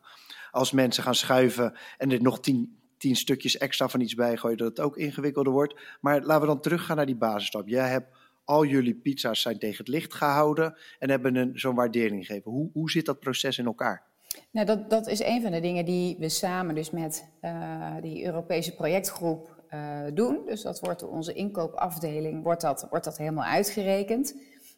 als 0.50 0.72
mensen 0.72 1.02
gaan 1.02 1.14
schuiven 1.14 1.76
en 1.98 2.10
er 2.10 2.22
nog 2.22 2.40
tien, 2.40 2.78
tien 2.98 3.16
stukjes 3.16 3.58
extra 3.58 3.88
van 3.88 4.00
iets 4.00 4.14
bij 4.14 4.36
gooien, 4.36 4.56
dat 4.56 4.68
het 4.68 4.80
ook 4.80 4.96
ingewikkelder 4.96 5.52
wordt. 5.52 5.80
Maar 6.00 6.20
laten 6.20 6.40
we 6.40 6.46
dan 6.46 6.60
teruggaan 6.60 6.96
naar 6.96 7.06
die 7.06 7.16
basisstap. 7.16 7.68
Jij 7.68 7.88
hebt 7.88 8.21
al 8.44 8.64
jullie 8.64 8.94
pizza's 8.94 9.40
zijn 9.40 9.58
tegen 9.58 9.76
het 9.76 9.88
licht 9.88 10.14
gehouden 10.14 10.76
en 10.98 11.10
hebben 11.10 11.36
een, 11.36 11.58
zo'n 11.58 11.74
waardering 11.74 12.26
gegeven. 12.26 12.50
Hoe, 12.50 12.70
hoe 12.72 12.90
zit 12.90 13.06
dat 13.06 13.20
proces 13.20 13.58
in 13.58 13.66
elkaar? 13.66 14.10
Nou, 14.50 14.66
dat, 14.66 14.90
dat 14.90 15.06
is 15.06 15.22
een 15.22 15.42
van 15.42 15.50
de 15.50 15.60
dingen 15.60 15.84
die 15.84 16.16
we 16.18 16.28
samen 16.28 16.74
dus 16.74 16.90
met 16.90 17.28
uh, 17.42 17.94
die 18.00 18.24
Europese 18.24 18.74
projectgroep 18.74 19.62
uh, 19.70 20.00
doen. 20.14 20.40
Dus 20.46 20.62
dat 20.62 20.80
wordt 20.80 21.00
door 21.00 21.10
onze 21.10 21.32
inkoopafdeling 21.32 22.42
wordt 22.42 22.60
dat, 22.60 22.86
wordt 22.90 23.04
dat 23.04 23.18
helemaal 23.18 23.44
uitgerekend. 23.44 24.34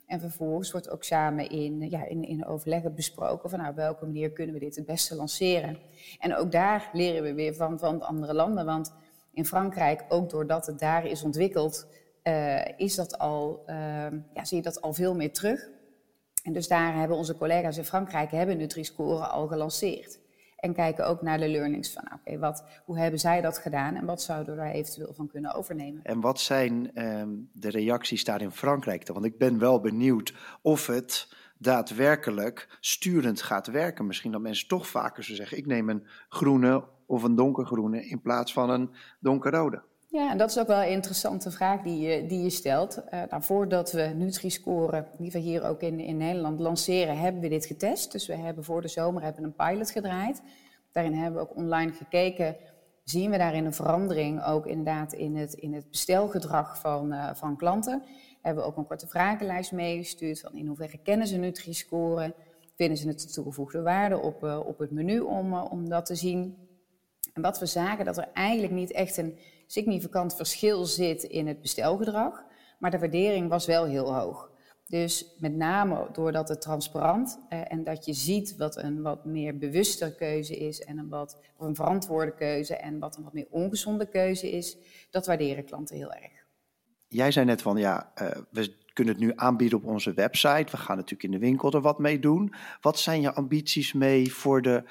En 0.07 0.20
vervolgens 0.20 0.72
wordt 0.72 0.90
ook 0.90 1.05
samen 1.05 1.48
in, 1.48 1.90
ja, 1.90 2.07
in, 2.07 2.24
in 2.24 2.46
overleggen 2.46 2.94
besproken 2.94 3.50
van 3.50 3.59
nou, 3.59 3.70
op 3.70 3.77
welke 3.77 4.05
manier 4.05 4.33
kunnen 4.33 4.55
we 4.55 4.61
dit 4.61 4.77
het 4.77 4.87
beste 4.87 5.14
lanceren. 5.14 5.79
En 6.18 6.37
ook 6.37 6.53
daar 6.53 6.90
leren 6.92 7.22
we 7.22 7.35
weer 7.35 7.55
van, 7.55 7.79
van 7.79 8.03
andere 8.03 8.35
landen. 8.35 8.64
Want 8.64 8.94
in 9.33 9.46
Frankrijk, 9.46 10.05
ook 10.09 10.31
doordat 10.31 10.66
het 10.66 10.79
daar 10.79 11.07
is 11.07 11.22
ontwikkeld, 11.22 11.87
is 12.77 12.95
dat 12.95 13.19
al, 13.19 13.63
uh, 13.67 13.75
ja, 14.35 14.45
zie 14.45 14.57
je 14.57 14.63
dat 14.63 14.81
al 14.81 14.93
veel 14.93 15.15
meer 15.15 15.33
terug. 15.33 15.69
En 16.43 16.53
dus 16.53 16.69
daar 16.69 16.95
hebben 16.95 17.17
onze 17.17 17.37
collega's 17.37 17.77
in 17.77 17.85
Frankrijk 17.85 18.31
hebben 18.31 18.57
Nutri-score 18.57 19.27
al 19.27 19.47
gelanceerd. 19.47 20.23
En 20.57 20.75
kijken 20.75 21.07
ook 21.07 21.23
naar 21.23 21.39
de 21.39 21.49
learnings 21.49 21.93
van, 21.93 22.03
oké, 22.05 22.15
okay, 22.15 22.39
wat, 22.39 22.65
hoe 22.85 22.99
hebben 22.99 23.21
zij 23.21 23.41
dat 23.41 23.59
gedaan 23.59 23.95
en 23.95 24.05
wat 24.05 24.23
zouden 24.23 24.55
we 24.55 24.61
daar 24.61 24.71
eventueel 24.71 25.15
van 25.15 25.27
kunnen 25.27 25.55
overnemen? 25.55 26.03
En 26.03 26.21
wat 26.21 26.41
zijn 26.41 27.03
um, 27.05 27.51
de 27.53 27.71
reacties 27.71 28.25
daar 28.25 28.41
in 28.41 28.51
Frankrijk? 28.51 29.09
Want 29.09 29.25
ik 29.25 29.39
ben 29.39 29.59
wel 29.59 29.81
benieuwd 29.81 30.35
of 30.63 30.87
het 30.87 31.35
daadwerkelijk 31.59 32.77
sturend 32.81 33.43
gaat 33.43 33.67
werken. 33.67 34.07
Misschien 34.07 34.33
dat 34.33 34.41
mensen 34.41 34.69
toch 34.69 34.89
vaker 34.89 35.25
zo 35.25 35.35
zeggen, 35.35 35.59
ik 35.59 35.67
neem 35.67 35.89
een 35.89 36.07
groene 36.29 36.85
of 37.07 37.23
een 37.23 37.35
donkergroene 37.35 38.07
in 38.07 38.21
plaats 38.21 38.53
van 38.53 38.71
een 38.71 38.91
donkerrode. 39.21 39.83
Ja, 40.14 40.31
en 40.31 40.38
dat 40.38 40.50
is 40.50 40.59
ook 40.59 40.66
wel 40.66 40.83
een 40.83 40.90
interessante 40.90 41.50
vraag 41.50 41.83
die 41.83 41.98
je, 41.98 42.27
die 42.27 42.42
je 42.42 42.50
stelt. 42.50 42.98
Uh, 42.98 43.22
nou, 43.31 43.42
voordat 43.42 43.92
we 43.92 44.03
Nutri-score, 44.03 45.07
die 45.18 45.31
we 45.31 45.38
hier 45.38 45.64
ook 45.64 45.81
in, 45.81 46.00
in 46.00 46.16
Nederland 46.16 46.61
lanceren, 46.61 47.18
hebben 47.18 47.40
we 47.40 47.48
dit 47.48 47.66
getest. 47.66 48.12
Dus 48.12 48.27
we 48.27 48.35
hebben 48.35 48.64
voor 48.64 48.83
de 48.83 48.88
zomer 48.88 49.22
hebben 49.22 49.44
een 49.44 49.55
pilot 49.55 49.90
gedraaid. 49.90 50.42
Daarin 50.92 51.14
hebben 51.14 51.40
we 51.40 51.48
ook 51.48 51.57
online 51.57 51.92
gekeken, 51.92 52.57
zien 53.05 53.31
we 53.31 53.38
daarin 53.38 53.64
een 53.64 53.74
verandering 53.74 54.44
ook 54.44 54.66
inderdaad 54.66 55.12
in 55.12 55.37
het, 55.37 55.53
in 55.53 55.74
het 55.74 55.90
bestelgedrag 55.90 56.79
van, 56.79 57.12
uh, 57.12 57.35
van 57.35 57.57
klanten. 57.57 58.03
Hebben 58.42 58.62
we 58.62 58.68
ook 58.68 58.77
een 58.77 58.87
korte 58.87 59.07
vragenlijst 59.07 59.72
meegestuurd 59.72 60.40
van 60.40 60.55
in 60.55 60.66
hoeverre 60.66 60.98
kennen 60.98 61.27
ze 61.27 61.37
Nutri-score, 61.37 62.35
vinden 62.77 62.96
ze 62.96 63.09
het 63.09 63.33
toegevoegde 63.33 63.83
waarde 63.83 64.18
op, 64.18 64.44
uh, 64.44 64.61
op 64.66 64.79
het 64.79 64.90
menu 64.90 65.20
om, 65.20 65.55
om 65.55 65.88
dat 65.88 66.07
te 66.07 66.14
zien. 66.14 66.57
En 67.33 67.42
wat 67.42 67.59
we 67.59 67.66
zagen, 67.66 68.05
dat 68.05 68.18
er 68.18 68.29
eigenlijk 68.33 68.72
niet 68.72 68.92
echt 68.92 69.16
een 69.16 69.38
significant 69.75 70.37
verschil 70.37 70.85
zit 70.85 71.23
in 71.23 71.47
het 71.47 71.61
bestelgedrag, 71.61 72.45
maar 72.79 72.91
de 72.91 72.99
waardering 72.99 73.49
was 73.49 73.67
wel 73.67 73.85
heel 73.85 74.15
hoog. 74.15 74.51
Dus 74.87 75.37
met 75.39 75.55
name 75.55 76.09
doordat 76.13 76.49
het 76.49 76.61
transparant 76.61 77.39
eh, 77.49 77.73
en 77.73 77.85
dat 77.85 78.05
je 78.05 78.13
ziet 78.13 78.57
wat 78.57 78.77
een 78.77 79.03
wat 79.03 79.25
meer 79.25 79.59
bewuste 79.59 80.15
keuze 80.17 80.57
is 80.57 80.81
en 80.81 80.99
een 80.99 81.09
wat 81.09 81.39
een 81.59 81.75
verantwoorde 81.75 82.35
keuze 82.35 82.77
en 82.77 82.99
wat 82.99 83.17
een 83.17 83.25
wat 83.25 83.33
meer 83.33 83.47
ongezonde 83.51 84.07
keuze 84.09 84.51
is, 84.51 84.77
dat 85.11 85.27
waarderen 85.27 85.65
klanten 85.65 85.97
heel 85.97 86.13
erg. 86.13 86.33
Jij 87.09 87.31
zei 87.31 87.47
net 87.47 87.63
van 87.63 87.77
ja, 87.77 88.13
uh, 88.23 88.29
we 88.51 88.75
kunnen 88.93 89.15
het 89.15 89.23
nu 89.23 89.33
aanbieden 89.37 89.79
op 89.79 89.85
onze 89.85 90.13
website. 90.13 90.71
We 90.71 90.77
gaan 90.77 90.97
natuurlijk 90.97 91.23
in 91.23 91.31
de 91.31 91.47
winkel 91.47 91.73
er 91.73 91.81
wat 91.81 91.99
mee 91.99 92.19
doen. 92.19 92.55
Wat 92.81 92.99
zijn 92.99 93.21
je 93.21 93.35
ambities 93.35 93.93
mee 93.93 94.33
voor 94.33 94.63
de 94.63 94.85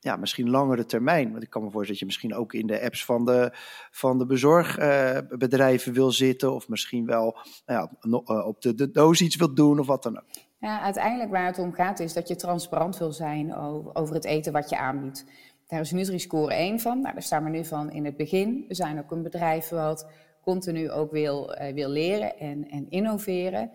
ja, 0.00 0.16
misschien 0.16 0.50
langere 0.50 0.86
termijn. 0.86 1.30
Want 1.30 1.42
ik 1.42 1.50
kan 1.50 1.62
me 1.62 1.70
voorstellen 1.70 1.90
dat 1.90 1.98
je 1.98 2.04
misschien 2.04 2.34
ook 2.34 2.52
in 2.52 2.66
de 2.66 2.82
apps 2.82 3.04
van 3.04 3.24
de, 3.24 3.50
van 3.90 4.18
de 4.18 4.26
bezorgbedrijven 4.26 5.92
wil 5.92 6.10
zitten. 6.10 6.54
Of 6.54 6.68
misschien 6.68 7.06
wel 7.06 7.38
nou 7.66 7.88
ja, 8.00 8.10
eh, 8.24 8.46
op 8.46 8.62
de, 8.62 8.74
de 8.74 8.90
doos 8.90 9.20
iets 9.20 9.36
wil 9.36 9.54
doen 9.54 9.78
of 9.78 9.86
wat 9.86 10.02
dan 10.02 10.16
ook. 10.16 10.24
Ja, 10.58 10.80
uiteindelijk 10.80 11.30
waar 11.30 11.46
het 11.46 11.58
om 11.58 11.72
gaat 11.72 12.00
is 12.00 12.12
dat 12.12 12.28
je 12.28 12.36
transparant 12.36 12.98
wil 12.98 13.12
zijn 13.12 13.54
over, 13.94 14.14
het 14.14 14.24
eten 14.24 14.52
wat 14.52 14.70
je 14.70 14.78
aanbiedt. 14.78 15.24
Daar 15.66 15.80
is 15.80 15.90
Nutri-Score 15.90 16.54
één 16.54 16.80
van. 16.80 17.00
Nou, 17.00 17.12
daar 17.12 17.22
staan 17.22 17.44
we 17.44 17.50
nu 17.50 17.64
van 17.64 17.90
in 17.90 18.04
het 18.04 18.16
begin. 18.16 18.64
We 18.68 18.74
zijn 18.74 18.98
ook 18.98 19.10
een 19.10 19.22
bedrijf 19.22 19.68
wat 19.68 20.10
continu 20.42 20.90
ook 20.90 21.10
wil, 21.10 21.56
uh, 21.60 21.72
wil 21.72 21.88
leren 21.88 22.38
en, 22.38 22.68
en 22.68 22.86
innoveren. 22.90 23.70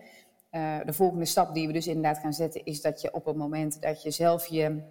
De 0.84 0.92
volgende 0.92 1.24
stap 1.24 1.54
die 1.54 1.66
we 1.66 1.72
dus 1.72 1.86
inderdaad 1.86 2.18
gaan 2.18 2.32
zetten 2.32 2.64
is 2.64 2.80
dat 2.80 3.00
je 3.00 3.12
op 3.12 3.24
het 3.24 3.36
moment 3.36 3.82
dat 3.82 4.02
je 4.02 4.10
zelf 4.10 4.46
je 4.46 4.82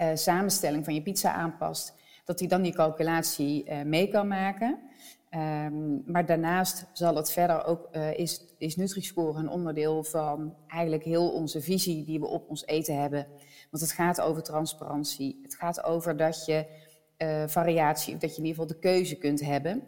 uh, 0.00 0.10
samenstelling 0.14 0.84
van 0.84 0.94
je 0.94 1.02
pizza 1.02 1.32
aanpast, 1.32 1.94
dat 2.24 2.38
hij 2.38 2.48
dan 2.48 2.62
die 2.62 2.74
calculatie 2.74 3.64
uh, 3.70 3.82
mee 3.82 4.08
kan 4.08 4.28
maken. 4.28 4.78
Um, 5.34 6.02
maar 6.06 6.26
daarnaast 6.26 6.86
zal 6.92 7.16
het 7.16 7.32
verder 7.32 7.64
ook, 7.64 7.88
uh, 7.92 8.18
is, 8.18 8.54
is 8.58 8.76
Nutri-Score 8.76 9.38
een 9.38 9.48
onderdeel 9.48 10.04
van 10.04 10.54
eigenlijk 10.66 11.04
heel 11.04 11.30
onze 11.30 11.60
visie 11.60 12.04
die 12.04 12.20
we 12.20 12.26
op 12.26 12.48
ons 12.48 12.66
eten 12.66 13.00
hebben. 13.00 13.26
Want 13.70 13.82
het 13.82 13.92
gaat 13.92 14.20
over 14.20 14.42
transparantie. 14.42 15.40
Het 15.42 15.54
gaat 15.54 15.84
over 15.84 16.16
dat 16.16 16.44
je 16.46 16.66
variatie, 17.46 18.16
dat 18.16 18.30
je 18.30 18.42
in 18.42 18.46
ieder 18.46 18.62
geval 18.62 18.66
de 18.66 18.78
keuze 18.78 19.16
kunt 19.16 19.40
hebben. 19.40 19.82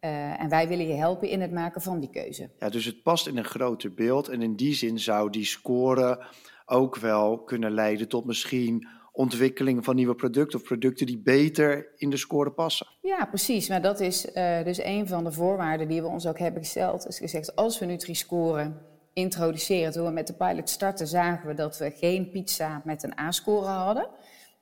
En 0.00 0.48
wij 0.48 0.68
willen 0.68 0.86
je 0.86 0.94
helpen 0.94 1.28
in 1.28 1.40
het 1.40 1.52
maken 1.52 1.80
van 1.80 2.00
die 2.00 2.10
keuze. 2.10 2.50
Ja, 2.58 2.68
dus 2.68 2.84
het 2.84 3.02
past 3.02 3.26
in 3.26 3.36
een 3.36 3.44
groter 3.44 3.94
beeld. 3.94 4.28
En 4.28 4.42
in 4.42 4.56
die 4.56 4.74
zin 4.74 4.98
zou 4.98 5.30
die 5.30 5.44
score 5.44 6.26
ook 6.66 6.96
wel 6.96 7.38
kunnen 7.38 7.72
leiden 7.72 8.08
tot 8.08 8.24
misschien 8.24 8.88
ontwikkeling 9.18 9.84
van 9.84 9.96
nieuwe 9.96 10.14
producten 10.14 10.58
of 10.58 10.64
producten 10.64 11.06
die 11.06 11.18
beter 11.18 11.92
in 11.96 12.10
de 12.10 12.16
score 12.16 12.50
passen. 12.50 12.86
Ja, 13.02 13.24
precies. 13.24 13.68
Maar 13.68 13.82
dat 13.82 14.00
is 14.00 14.26
uh, 14.34 14.64
dus 14.64 14.82
een 14.82 15.08
van 15.08 15.24
de 15.24 15.32
voorwaarden 15.32 15.88
die 15.88 16.02
we 16.02 16.08
ons 16.08 16.26
ook 16.26 16.38
hebben 16.38 16.62
gesteld. 16.62 17.06
Is 17.06 17.18
gezegd, 17.18 17.56
als 17.56 17.78
we 17.78 17.86
Nutri-score 17.86 18.72
introduceren, 19.12 19.92
toen 19.92 20.04
we 20.04 20.10
met 20.10 20.26
de 20.26 20.32
pilot 20.32 20.70
starten, 20.70 21.06
zagen 21.06 21.48
we 21.48 21.54
dat 21.54 21.78
we 21.78 21.90
geen 21.90 22.30
pizza 22.30 22.82
met 22.84 23.02
een 23.02 23.18
A-score 23.18 23.66
hadden. 23.66 24.08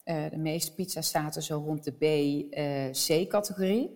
Uh, 0.05 0.31
de 0.31 0.39
meeste 0.39 0.75
pizza's 0.75 1.11
zaten 1.11 1.43
zo 1.43 1.63
rond 1.67 1.85
de 1.85 1.93
B-C-categorie. 2.93 3.91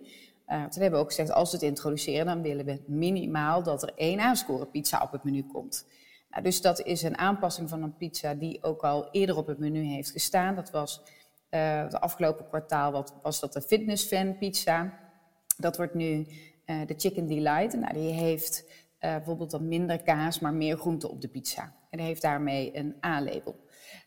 Uh, 0.47 0.63
toen 0.63 0.81
hebben 0.81 0.99
we 0.99 1.05
ook 1.05 1.07
gezegd, 1.09 1.31
als 1.31 1.51
we 1.51 1.57
het 1.57 1.65
introduceren, 1.65 2.25
dan 2.25 2.41
willen 2.41 2.65
we 2.65 2.81
minimaal 2.87 3.63
dat 3.63 3.83
er 3.83 3.91
één 3.95 4.19
A-score 4.19 4.65
pizza 4.65 5.01
op 5.03 5.11
het 5.11 5.23
menu 5.23 5.43
komt. 5.43 5.85
Nou, 6.31 6.43
dus 6.43 6.61
dat 6.61 6.81
is 6.81 7.01
een 7.01 7.17
aanpassing 7.17 7.69
van 7.69 7.83
een 7.83 7.97
pizza 7.97 8.33
die 8.33 8.63
ook 8.63 8.81
al 8.81 9.09
eerder 9.11 9.37
op 9.37 9.47
het 9.47 9.57
menu 9.57 9.83
heeft 9.83 10.11
gestaan. 10.11 10.55
Dat 10.55 10.71
was 10.71 11.01
uh, 11.49 11.81
het 11.83 11.95
afgelopen 11.95 12.47
kwartaal 12.47 12.91
wat, 12.91 13.13
was 13.21 13.39
dat 13.39 13.53
de 13.53 13.61
Fitness 13.61 14.05
Fan 14.05 14.37
pizza. 14.37 14.99
Dat 15.57 15.77
wordt 15.77 15.93
nu 15.93 16.27
uh, 16.65 16.85
de 16.85 16.93
Chicken 16.97 17.27
Delight. 17.27 17.79
Nou, 17.79 17.93
die 17.93 18.11
heeft 18.11 18.63
uh, 18.65 18.71
bijvoorbeeld 18.99 19.51
wat 19.51 19.61
minder 19.61 20.03
kaas, 20.03 20.39
maar 20.39 20.53
meer 20.53 20.77
groente 20.77 21.09
op 21.09 21.21
de 21.21 21.27
pizza. 21.27 21.73
En 21.89 21.97
die 21.97 22.07
heeft 22.07 22.21
daarmee 22.21 22.77
een 22.77 22.95
A-label. 23.05 23.55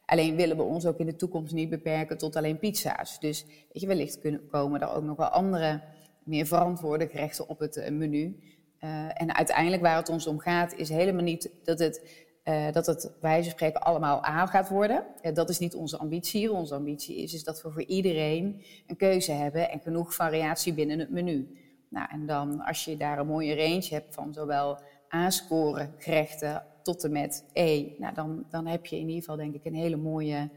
Alleen 0.04 0.36
willen 0.36 0.56
we 0.56 0.62
ons 0.62 0.86
ook 0.86 0.98
in 0.98 1.06
de 1.06 1.16
toekomst 1.16 1.52
niet 1.52 1.70
beperken 1.70 2.18
tot 2.18 2.36
alleen 2.36 2.58
pizza's. 2.58 3.20
Dus 3.20 3.44
weet 3.44 3.80
je, 3.82 3.86
wellicht 3.86 4.18
kunnen 4.18 4.46
komen 4.46 4.80
er 4.80 4.90
ook 4.90 5.04
nog 5.04 5.16
wel 5.16 5.28
andere, 5.28 5.82
meer 6.22 6.46
verantwoorde 6.46 7.08
gerechten 7.08 7.48
op 7.48 7.58
het 7.58 7.90
menu. 7.90 8.38
Uh, 8.84 8.90
en 9.14 9.34
uiteindelijk 9.34 9.82
waar 9.82 9.96
het 9.96 10.08
ons 10.08 10.26
om 10.26 10.38
gaat, 10.38 10.74
is 10.74 10.88
helemaal 10.88 11.22
niet 11.22 11.50
dat 11.62 11.78
het, 11.78 12.24
uh, 12.44 12.72
dat 12.72 12.86
het 12.86 13.12
wijze 13.20 13.50
spreken 13.50 13.80
allemaal 13.80 14.24
A 14.24 14.46
gaat 14.46 14.68
worden. 14.68 15.04
Uh, 15.22 15.34
dat 15.34 15.48
is 15.48 15.58
niet 15.58 15.74
onze 15.74 15.96
ambitie. 15.96 16.52
Onze 16.52 16.74
ambitie 16.74 17.16
is, 17.16 17.34
is 17.34 17.44
dat 17.44 17.62
we 17.62 17.70
voor 17.70 17.84
iedereen 17.84 18.62
een 18.86 18.96
keuze 18.96 19.32
hebben 19.32 19.70
en 19.70 19.80
genoeg 19.80 20.14
variatie 20.14 20.72
binnen 20.72 20.98
het 20.98 21.10
menu. 21.10 21.58
Nou, 21.88 22.08
en 22.10 22.26
dan 22.26 22.60
als 22.60 22.84
je 22.84 22.96
daar 22.96 23.18
een 23.18 23.26
mooie 23.26 23.56
range 23.56 23.86
hebt 23.88 24.14
van 24.14 24.32
zowel 24.32 24.78
A-scoren 25.14 25.94
gerechten 25.98 26.62
tot 26.82 27.04
en 27.04 27.12
met 27.12 27.44
E, 27.52 27.86
nou, 27.98 28.14
dan, 28.14 28.44
dan 28.50 28.66
heb 28.66 28.86
je 28.86 28.96
in 28.96 29.06
ieder 29.06 29.20
geval 29.20 29.36
denk 29.36 29.54
ik 29.54 29.64
een 29.64 29.74
hele 29.74 29.96
mooie 29.96 30.50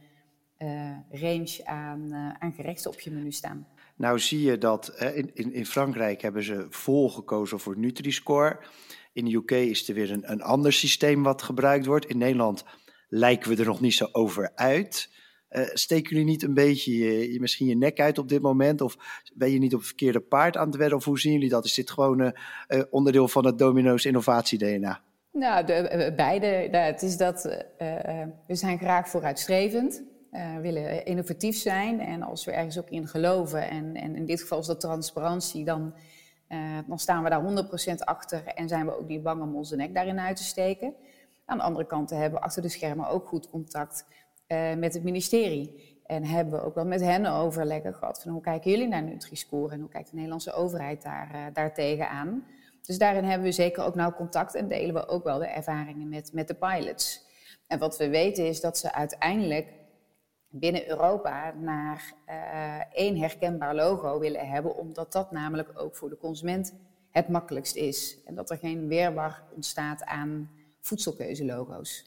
range 1.10 1.62
aan, 1.64 2.14
aan 2.40 2.54
gerechten 2.54 2.92
op 2.92 3.00
je 3.00 3.12
menu 3.12 3.32
staan. 3.32 3.68
Nou 3.98 4.20
zie 4.20 4.42
je 4.42 4.58
dat 4.58 4.88
in, 5.14 5.32
in, 5.34 5.54
in 5.54 5.66
Frankrijk 5.66 6.22
hebben 6.22 6.44
ze 6.44 6.66
vol 6.70 7.10
gekozen 7.10 7.60
voor 7.60 7.78
Nutri-Score. 7.78 8.60
In 9.14 9.26
de 9.26 9.36
UK 9.36 9.52
is 9.52 9.90
er 9.90 9.96
weer 9.96 10.12
een, 10.12 10.32
een 10.32 10.42
ander 10.42 10.74
systeem 10.74 11.24
wat 11.24 11.42
gebruikt 11.42 11.86
wordt. 11.86 12.06
In 12.06 12.18
Nederland 12.18 12.64
lijken 13.10 13.50
we 13.50 13.58
er 13.58 13.66
nog 13.66 13.82
niet 13.82 13.94
zo 13.94 14.08
over 14.12 14.52
uit. 14.56 15.10
Uh, 15.50 15.62
steken 15.74 16.10
jullie 16.10 16.26
niet 16.26 16.44
een 16.44 16.54
beetje 16.54 16.98
je, 17.32 17.40
misschien 17.40 17.68
je 17.68 17.76
nek 17.76 18.00
uit 18.00 18.18
op 18.18 18.30
dit 18.30 18.42
moment? 18.42 18.82
Of 18.82 18.98
ben 19.34 19.52
je 19.52 19.60
niet 19.60 19.74
op 19.74 19.80
het 19.80 19.88
verkeerde 19.88 20.20
paard 20.20 20.58
aan 20.58 20.68
het 20.68 20.76
wedden? 20.76 20.98
Of 20.98 21.06
hoe 21.06 21.20
zien 21.20 21.34
jullie 21.34 21.50
dat? 21.50 21.66
Is 21.66 21.74
dit 21.74 21.90
gewoon 21.90 22.22
uh, 22.22 22.32
onderdeel 22.90 23.28
van 23.28 23.46
het 23.46 23.58
Domino's 23.58 24.06
innovatie-DNA? 24.06 25.02
Nou, 25.32 25.66
de, 25.66 26.14
beide. 26.16 26.78
Het 26.78 27.02
is 27.02 27.18
dat 27.18 27.44
we 28.48 28.56
zijn 28.56 28.78
graag 28.78 29.10
vooruitstrevend 29.10 30.04
uh, 30.32 30.58
willen 30.58 31.06
innovatief 31.06 31.58
zijn. 31.58 32.00
En 32.00 32.22
als 32.22 32.46
we 32.46 32.52
ergens 32.52 32.80
ook 32.80 32.90
in 32.90 33.08
geloven, 33.08 33.70
en, 33.70 33.96
en 33.96 34.16
in 34.16 34.26
dit 34.26 34.42
geval 34.42 34.60
is 34.60 34.66
dat 34.66 34.80
transparantie, 34.80 35.66
dan, 35.66 35.94
uh, 36.50 36.78
dan 36.88 37.00
staan 37.00 37.24
we 37.24 37.30
daar 37.30 37.66
100% 37.94 37.98
achter 37.98 38.46
en 38.46 38.68
zijn 38.68 38.86
we 38.86 38.98
ook 38.98 39.08
niet 39.08 39.24
bang 39.24 39.42
om 39.42 39.56
onze 39.56 39.76
nek 39.76 39.94
daarin 39.94 40.20
uit 40.20 40.38
te 40.38 40.44
steken. 40.44 40.94
Aan 41.46 41.58
de 41.58 41.64
andere 41.64 41.86
kant 41.86 42.10
hebben 42.10 42.40
we 42.40 42.46
achter 42.46 42.62
de 42.62 42.70
schermen 42.70 43.08
ook 43.08 43.28
goed 43.28 43.50
contact 43.50 44.06
met 44.78 44.94
het 44.94 45.04
ministerie. 45.04 46.00
En 46.06 46.24
hebben 46.24 46.60
we 46.60 46.66
ook 46.66 46.76
wel 46.76 46.86
met 46.86 47.02
hen 47.02 47.26
overleggen 47.26 47.94
gehad 47.94 48.22
van 48.22 48.32
hoe 48.32 48.42
kijken 48.42 48.72
jullie 48.72 48.88
naar 48.88 49.04
Nutri-Score 49.04 49.74
en 49.74 49.80
hoe 49.80 49.90
kijkt 49.90 50.10
de 50.10 50.16
Nederlandse 50.16 50.54
overheid 50.54 51.02
daar, 51.02 51.50
daar 51.54 51.74
tegenaan. 51.74 52.46
Dus 52.88 52.98
daarin 52.98 53.24
hebben 53.24 53.48
we 53.48 53.54
zeker 53.54 53.84
ook 53.84 53.96
nauw 53.96 54.14
contact 54.14 54.56
en 54.56 54.68
delen 54.68 54.94
we 54.94 55.08
ook 55.08 55.24
wel 55.24 55.40
de 55.40 55.48
ervaringen 55.48 56.10
met, 56.10 56.34
met 56.34 56.48
de 56.48 56.54
pilots. 56.54 57.26
En 57.68 57.80
wat 57.80 57.98
we 57.98 58.10
weten 58.10 58.48
is 58.48 58.62
dat 58.62 58.78
ze 58.78 58.94
uiteindelijk 58.94 59.74
binnen 60.60 60.90
Europa 60.90 61.54
naar 61.54 62.14
uh, 62.30 62.98
één 62.98 63.18
herkenbaar 63.18 63.76
logo 63.76 64.20
willen 64.20 64.48
hebben, 64.48 64.76
omdat 64.76 65.12
dat 65.12 65.32
namelijk 65.32 65.72
ook 65.76 65.96
voor 65.96 66.10
de 66.10 66.18
consument 66.18 66.74
het 67.12 67.28
makkelijkst 67.28 67.76
is. 67.76 68.18
En 68.26 68.36
dat 68.36 68.50
er 68.50 68.58
geen 68.58 68.88
weerwar 68.88 69.44
ontstaat 69.56 70.04
aan 70.04 70.50
voedselkeuzelogo's. 70.82 72.06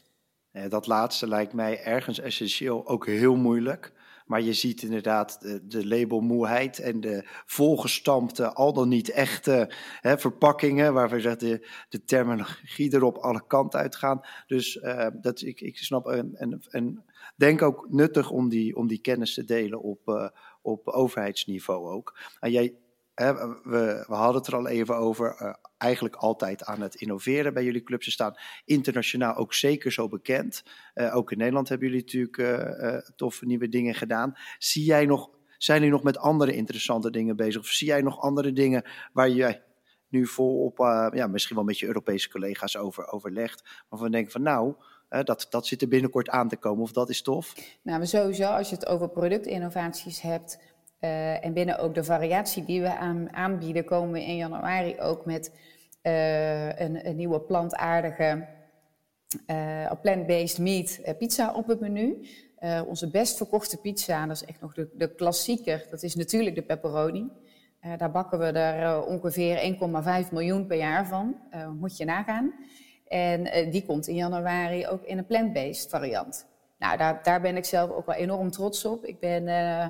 Dat 0.68 0.86
laatste 0.86 1.28
lijkt 1.28 1.52
mij 1.52 1.84
ergens 1.84 2.20
essentieel 2.20 2.86
ook 2.88 3.06
heel 3.06 3.36
moeilijk. 3.36 3.92
Maar 4.30 4.40
je 4.40 4.52
ziet 4.52 4.82
inderdaad 4.82 5.40
de, 5.40 5.66
de 5.66 5.86
labelmoeheid 5.86 6.78
en 6.78 7.00
de 7.00 7.24
volgestampte, 7.46 8.52
al 8.52 8.72
dan 8.72 8.88
niet 8.88 9.10
echte 9.10 9.70
hè, 10.00 10.18
verpakkingen, 10.18 10.94
waarvan 10.94 11.22
je 11.22 11.36
de, 11.36 11.68
de 11.88 12.04
terminologie 12.04 12.94
erop 12.94 13.16
alle 13.16 13.46
kanten 13.46 13.80
uitgaan. 13.80 14.20
Dus 14.46 14.76
uh, 14.76 15.06
dat, 15.12 15.42
ik, 15.42 15.60
ik 15.60 15.78
snap 15.78 16.06
en, 16.06 16.36
en, 16.36 16.62
en 16.68 17.04
denk 17.40 17.62
ook 17.62 17.87
nuttig 17.90 18.31
om 18.31 18.48
die, 18.48 18.76
om 18.76 18.87
die 18.87 19.00
kennis 19.00 19.35
te 19.35 19.44
delen 19.44 19.81
op, 19.81 20.09
uh, 20.09 20.29
op 20.62 20.88
overheidsniveau 20.88 21.92
ook. 21.92 22.18
En 22.40 22.50
jij, 22.50 22.74
we, 23.14 24.05
we 24.09 24.14
hadden 24.14 24.37
het 24.37 24.46
er 24.46 24.57
al 24.57 24.68
even 24.68 24.96
over, 24.96 25.37
uh, 25.40 25.55
eigenlijk 25.79 26.14
altijd 26.14 26.64
aan 26.64 26.81
het 26.81 26.94
innoveren 26.94 27.55
bij 27.55 27.64
jullie 27.64 27.83
clubs. 27.83 28.05
Ze 28.05 28.11
staan 28.11 28.35
internationaal 28.64 29.35
ook 29.35 29.55
zeker 29.55 29.92
zo 29.92 30.09
bekend. 30.09 30.62
Uh, 30.94 31.16
ook 31.16 31.33
in 31.33 31.38
Nederland 31.38 31.68
hebben 31.68 31.88
jullie 31.88 32.05
natuurlijk 32.05 33.14
toffe 33.16 33.46
nieuwe 33.46 33.68
dingen 33.68 33.94
gedaan. 33.94 34.35
Zie 34.59 34.85
jij 34.85 35.07
nog, 35.07 35.31
zijn 35.59 35.79
jullie 35.79 35.94
nog 35.94 36.03
met 36.03 36.18
andere 36.18 36.53
interessante 36.53 37.11
dingen 37.11 37.37
bezig? 37.37 37.61
Of 37.61 37.68
zie 37.68 37.87
jij 37.87 38.03
nog 38.03 38.20
andere 38.20 38.53
dingen 38.53 38.85
waar 39.12 39.31
jij 39.31 39.62
nu 40.09 40.26
volop, 40.26 40.79
ja, 41.14 41.26
misschien 41.26 41.57
wel 41.57 41.64
met 41.64 41.79
je 41.79 41.87
Europese 41.87 42.31
collega's 42.31 42.76
over 42.76 43.07
overlegt, 43.07 43.85
waarvan 43.88 44.09
we 44.09 44.14
denken 44.14 44.33
van 44.33 44.42
nou 44.42 44.74
dat, 45.11 45.46
dat 45.51 45.66
zit 45.66 45.83
er 45.83 45.88
binnenkort 45.88 46.29
aan 46.29 46.49
te 46.49 46.57
komen, 46.57 46.83
of 46.83 46.92
dat 46.92 47.09
is 47.09 47.23
tof? 47.23 47.55
Nou, 47.83 48.07
sowieso, 48.07 48.44
als 48.44 48.68
je 48.68 48.75
het 48.75 48.87
over 48.87 49.09
productinnovaties 49.09 50.20
hebt 50.20 50.59
uh, 51.01 51.44
en 51.44 51.53
binnen 51.53 51.79
ook 51.79 51.94
de 51.94 52.05
variatie 52.05 52.64
die 52.64 52.81
we 52.81 52.96
aan, 52.96 53.33
aanbieden, 53.33 53.85
komen 53.85 54.12
we 54.12 54.25
in 54.25 54.37
januari 54.37 55.01
ook 55.01 55.25
met 55.25 55.53
uh, 56.03 56.79
een, 56.79 57.16
nieuwe 57.16 57.40
plantaardige 57.40 58.46
plant-based 60.03 60.59
meat 60.59 61.01
pizza 61.18 61.55
op 61.55 61.66
het 61.66 61.81
menu. 61.81 62.27
onze 62.87 63.11
best 63.11 63.37
verkochte 63.37 63.77
pizza, 63.77 64.27
dat 64.27 64.37
is 64.37 64.44
echt 64.44 64.61
nog 64.61 64.75
de, 64.75 64.88
de 64.92 65.14
klassieker, 65.14 65.87
dat 65.90 66.03
is 66.03 66.14
natuurlijk 66.14 66.55
de 66.57 66.62
pepperoni. 66.62 67.29
daar 67.96 68.11
bakken 68.11 68.38
we 68.38 68.44
er 68.44 69.05
ongeveer 69.05 69.77
1,5 70.25 70.33
miljoen 70.33 70.66
per 70.66 70.77
jaar 70.77 71.07
van, 71.07 71.37
moet 71.79 71.96
je 71.96 72.05
nagaan. 72.05 72.53
En 73.11 73.46
uh, 73.46 73.73
die 73.73 73.87
komt 73.87 74.09
in 74.09 74.14
januari 74.14 74.87
ook 74.87 75.03
in 75.03 75.18
een 75.18 75.27
plant-based 75.27 75.90
variant. 75.90 76.46
Nou, 76.79 76.96
daar, 76.96 77.23
daar, 77.23 77.40
ben 77.40 77.57
ik 77.57 77.64
zelf 77.64 77.90
ook 77.90 78.07
wel 78.07 78.14
enorm 78.14 78.51
trots 78.51 78.85
op. 78.85 79.05
Ik 79.05 79.20
ben 79.20 79.42
uh, 79.46 79.87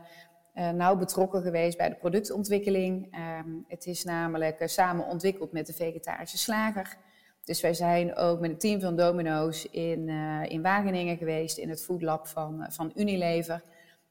uh, 0.54 0.70
nauw 0.70 0.96
betrokken 0.96 1.42
geweest 1.42 1.78
bij 1.78 1.88
de 1.88 1.94
productontwikkeling. 1.94 3.16
Um, 3.44 3.64
het 3.68 3.86
is 3.86 4.04
namelijk 4.04 4.62
samen 4.64 5.06
ontwikkeld 5.06 5.52
met 5.52 5.66
de 5.66 5.72
vegetarische 5.72 6.38
slager. 6.38 6.96
Dus 7.44 7.60
wij 7.60 7.74
zijn 7.74 8.16
ook 8.16 8.40
met 8.40 8.50
een 8.50 8.58
team 8.58 8.80
van 8.80 8.96
Domino's 8.96 9.64
in, 9.64 10.08
in 10.48 10.62
Wageningen 10.62 11.16
geweest, 11.16 11.58
in 11.58 11.68
het 11.68 11.84
foodlab 11.84 12.26
van, 12.26 12.66
van 12.68 12.92
Unilever 12.94 13.62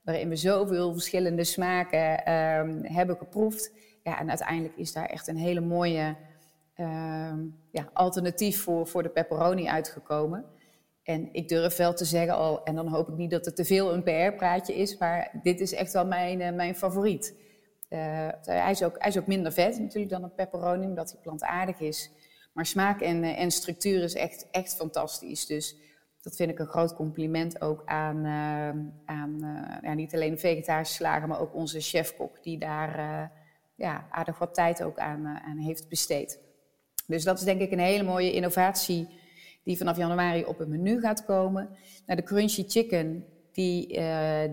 waarin 0.10 0.30
we 0.30 0.36
zoveel 0.36 0.94
verschillende 0.94 1.44
smaken 1.44 2.26
ehm, 2.26 2.84
hebben 2.84 3.18
geproefd. 3.18 3.72
Ja, 4.04 4.20
en 4.20 4.30
uiteindelijk 4.30 4.78
is 4.78 4.94
daar 4.94 5.06
echt 5.06 5.28
een 5.28 5.38
hele 5.38 5.60
mooie 5.60 6.00
ehm, 6.00 6.29
ja, 7.72 7.90
alternatief 7.94 8.64
voor, 8.64 8.88
voor 8.88 9.04
de 9.04 9.10
pepperoni 9.10 9.68
uitgekomen. 9.68 10.46
En 11.10 11.30
ik 11.32 11.48
durf 11.48 11.76
wel 11.76 11.94
te 11.94 12.06
zeggen 12.06 12.36
al, 12.36 12.64
en 12.64 12.76
dan 12.76 12.88
hoop 12.88 13.08
ik 13.08 13.16
niet 13.16 13.32
dat 13.32 13.46
het 13.46 13.56
te 13.56 13.66
veel 13.66 13.94
een 13.94 14.04
PR-praatje 14.04 14.76
is, 14.76 14.98
maar 14.98 15.40
dit 15.44 15.60
is 15.60 15.74
echt 15.74 15.94
wel 15.94 16.06
mijn, 16.06 16.40
uh, 16.40 16.52
mijn 16.52 16.76
favoriet. 16.76 17.38
Uh, 17.90 18.28
hij, 18.42 18.72
is 18.72 18.84
ook, 18.84 18.96
hij 18.98 19.10
is 19.10 19.18
ook 19.18 19.28
minder 19.28 19.52
vet 19.52 19.80
natuurlijk 19.80 20.12
dan 20.12 20.24
een 20.24 20.34
pepperoni, 20.34 20.86
omdat 20.86 21.12
hij 21.12 21.22
plantaardig 21.22 21.80
is. 21.80 22.12
Maar 22.54 22.66
smaak 22.66 23.02
en, 23.02 23.24
uh, 23.24 23.40
en 23.40 23.52
structuur 23.52 24.04
is 24.04 24.14
echt, 24.14 24.48
echt 24.52 24.76
fantastisch. 24.76 25.46
Dus 25.46 25.76
dat 26.22 26.36
vind 26.36 26.52
ik 26.52 26.60
een 26.60 26.68
groot 26.68 26.96
compliment 26.96 27.62
ook 27.62 27.82
aan, 27.86 28.26
uh, 28.26 28.70
aan 29.06 29.38
ja, 29.82 29.94
niet 29.94 30.14
alleen 30.14 30.32
de 30.32 30.38
vegetarische 30.38 30.94
slager, 30.94 31.28
maar 31.28 31.40
ook 31.40 31.56
onze 31.56 31.80
chefkok, 31.80 32.44
die 32.44 32.60
daar 32.60 33.32
ja, 33.76 34.08
aardig 34.10 34.38
wat 34.38 34.54
tijd 34.54 34.84
ook 34.84 34.98
aan, 34.98 35.28
aan, 35.28 35.58
heeft 35.58 35.90
besteed. 35.90 36.40
Dus 37.10 37.24
dat 37.24 37.38
is 37.38 37.46
denk 37.46 37.62
ik 37.62 37.72
een 37.72 37.80
hele 37.80 38.04
mooie 38.04 38.34
innovatie 38.34 39.08
die 39.64 39.78
vanaf 39.78 39.98
januari 39.98 40.46
op 40.46 40.58
het 40.58 40.68
menu 40.68 41.00
gaat 41.00 41.26
komen. 41.26 41.70
Nou, 42.06 42.20
de 42.20 42.26
crunchy 42.26 42.64
chicken, 42.68 43.26
die 43.52 43.88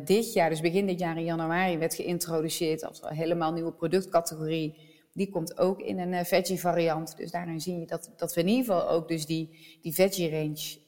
dit 0.04 0.32
jaar, 0.32 0.50
dus 0.50 0.60
begin 0.60 0.86
dit 0.86 0.98
jaar 0.98 1.16
in 1.16 1.24
januari, 1.24 1.78
werd 1.78 1.94
geïntroduceerd 1.94 2.84
als 2.84 3.02
een 3.02 3.14
helemaal 3.14 3.52
nieuwe 3.52 3.72
productcategorie. 3.72 4.74
Die 5.12 5.30
komt 5.30 5.58
ook 5.58 5.80
in 5.80 5.98
een 5.98 6.26
veggie 6.26 6.60
variant. 6.60 7.16
Dus 7.16 7.30
daarin 7.30 7.60
zie 7.60 7.78
je 7.78 7.86
dat, 7.86 8.10
dat 8.16 8.34
we 8.34 8.40
in 8.40 8.48
ieder 8.48 8.64
geval 8.64 8.88
ook 8.88 9.08
dus 9.08 9.26
die, 9.26 9.78
die 9.82 9.94
veggie 9.94 10.30
range 10.30 10.78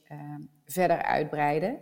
verder 0.65 1.01
uitbreiden. 1.03 1.77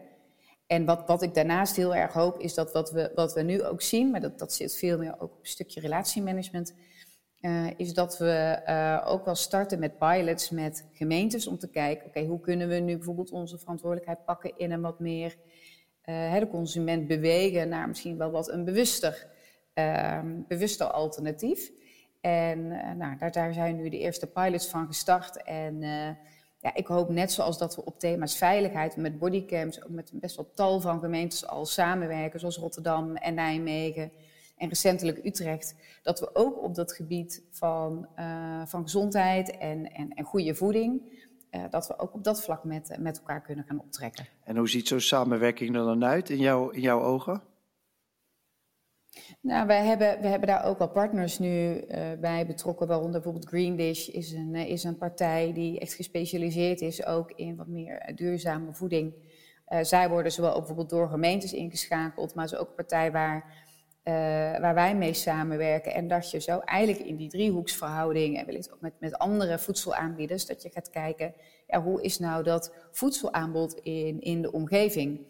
En 0.67 0.85
wat, 0.85 1.03
wat 1.07 1.21
ik 1.21 1.33
daarnaast 1.33 1.75
heel 1.75 1.95
erg 1.95 2.13
hoop, 2.13 2.39
is 2.39 2.53
dat 2.53 2.71
wat 2.71 2.91
we, 2.91 3.11
wat 3.15 3.33
we 3.33 3.41
nu 3.41 3.63
ook 3.63 3.81
zien, 3.81 4.11
maar 4.11 4.21
dat, 4.21 4.39
dat 4.39 4.53
zit 4.53 4.77
veel 4.77 4.97
meer 4.97 5.13
ook 5.13 5.31
op 5.33 5.39
een 5.39 5.45
stukje 5.49 5.79
relatiemanagement, 5.79 6.73
uh, 7.41 7.67
is 7.77 7.93
dat 7.93 8.17
we 8.17 8.61
uh, 8.67 9.11
ook 9.11 9.25
wel 9.25 9.35
starten 9.35 9.79
met 9.79 9.97
pilots 9.97 10.49
met 10.49 10.85
gemeentes 10.93 11.47
om 11.47 11.57
te 11.57 11.69
kijken, 11.69 12.07
oké, 12.07 12.25
hoe 12.25 12.39
kunnen 12.39 12.67
we 12.67 12.75
nu 12.75 12.95
bijvoorbeeld 12.95 13.31
onze 13.31 13.57
verantwoordelijkheid 13.57 14.25
pakken 14.25 14.57
in 14.57 14.71
een 14.71 14.81
wat 14.81 14.99
meer 14.99 15.35
uh, 16.05 16.39
de 16.39 16.47
consument 16.47 17.07
bewegen 17.07 17.69
naar 17.69 17.87
misschien 17.87 18.17
wel 18.17 18.31
wat 18.31 18.49
een 18.49 18.65
bewuster, 18.65 19.27
ehm, 19.73 20.41
bewuster 20.47 20.87
alternatief. 20.87 21.71
En 22.21 22.67
nou, 22.97 23.17
daar, 23.17 23.31
daar 23.31 23.53
zijn 23.53 23.75
nu 23.75 23.89
de 23.89 23.99
eerste 23.99 24.27
pilots 24.27 24.67
van 24.67 24.87
gestart 24.87 25.43
en 25.43 25.81
ja, 26.59 26.75
ik 26.75 26.87
hoop 26.87 27.09
net 27.09 27.31
zoals 27.31 27.57
dat 27.57 27.75
we 27.75 27.85
op 27.85 27.99
thema's 27.99 28.37
veiligheid 28.37 28.95
met 28.95 29.19
bodycams, 29.19 29.83
ook 29.83 29.89
met 29.89 30.11
best 30.13 30.35
wel 30.35 30.51
tal 30.53 30.79
van 30.81 30.99
gemeentes 30.99 31.47
al 31.47 31.65
samenwerken, 31.65 32.39
zoals 32.39 32.57
Rotterdam 32.57 33.15
en 33.15 33.33
Nijmegen 33.33 34.11
en 34.57 34.69
recentelijk 34.69 35.25
Utrecht, 35.25 35.75
dat 36.03 36.19
we 36.19 36.35
ook 36.35 36.63
op 36.63 36.75
dat 36.75 36.93
gebied 36.93 37.43
van, 37.51 38.07
uh, 38.19 38.65
van 38.65 38.83
gezondheid 38.83 39.57
en, 39.57 39.91
en, 39.91 40.13
en 40.13 40.23
goede 40.23 40.55
voeding, 40.55 41.01
uh, 41.51 41.61
dat 41.69 41.87
we 41.87 41.99
ook 41.99 42.13
op 42.13 42.23
dat 42.23 42.43
vlak 42.43 42.63
met, 42.63 42.97
met 42.99 43.17
elkaar 43.17 43.41
kunnen 43.41 43.65
gaan 43.65 43.79
optrekken. 43.79 44.27
En 44.43 44.57
hoe 44.57 44.69
ziet 44.69 44.87
zo'n 44.87 44.99
samenwerking 44.99 45.75
er 45.75 45.83
dan 45.83 46.05
uit 46.05 46.29
in, 46.29 46.37
jou, 46.37 46.73
in 46.73 46.81
jouw 46.81 47.01
ogen? 47.01 47.41
Nou, 49.41 49.67
we 49.67 49.73
hebben, 49.73 50.21
we 50.21 50.27
hebben 50.27 50.47
daar 50.47 50.65
ook 50.65 50.77
wel 50.77 50.89
partners 50.89 51.39
nu 51.39 51.81
uh, 51.81 52.11
bij 52.19 52.45
betrokken, 52.45 52.87
waaronder 52.87 53.21
bijvoorbeeld 53.21 53.47
Green 53.47 53.75
Dish 53.75 54.07
is 54.07 54.31
een, 54.31 54.55
is 54.55 54.83
een 54.83 54.97
partij 54.97 55.53
die 55.53 55.79
echt 55.79 55.93
gespecialiseerd 55.93 56.81
is 56.81 57.05
ook 57.05 57.31
in 57.31 57.55
wat 57.55 57.67
meer 57.67 58.11
duurzame 58.15 58.73
voeding. 58.73 59.13
Uh, 59.69 59.79
zij 59.81 60.09
worden 60.09 60.31
zowel 60.31 60.49
ook 60.49 60.57
bijvoorbeeld 60.57 60.89
door 60.89 61.09
gemeentes 61.09 61.53
ingeschakeld, 61.53 62.35
maar 62.35 62.47
ze 62.47 62.57
ook 62.57 62.67
een 62.67 62.75
partij 62.75 63.11
waar, 63.11 63.65
waar 64.61 64.73
wij 64.73 64.95
mee 64.95 65.13
samenwerken. 65.13 65.93
En 65.93 66.07
dat 66.07 66.31
je 66.31 66.39
zo 66.39 66.59
eigenlijk 66.59 67.05
in 67.05 67.15
die 67.15 67.29
driehoeksverhouding 67.29 68.37
en 68.37 68.45
wellicht 68.45 68.73
ook 68.73 68.81
met, 68.81 68.93
met 68.99 69.17
andere 69.17 69.59
voedselaanbieders, 69.59 70.45
dat 70.45 70.61
je 70.61 70.69
gaat 70.69 70.89
kijken, 70.89 71.33
ja, 71.67 71.81
hoe 71.81 72.01
is 72.01 72.19
nou 72.19 72.43
dat 72.43 72.73
voedselaanbod 72.91 73.79
in, 73.83 74.21
in 74.21 74.41
de 74.41 74.51
omgeving? 74.51 75.25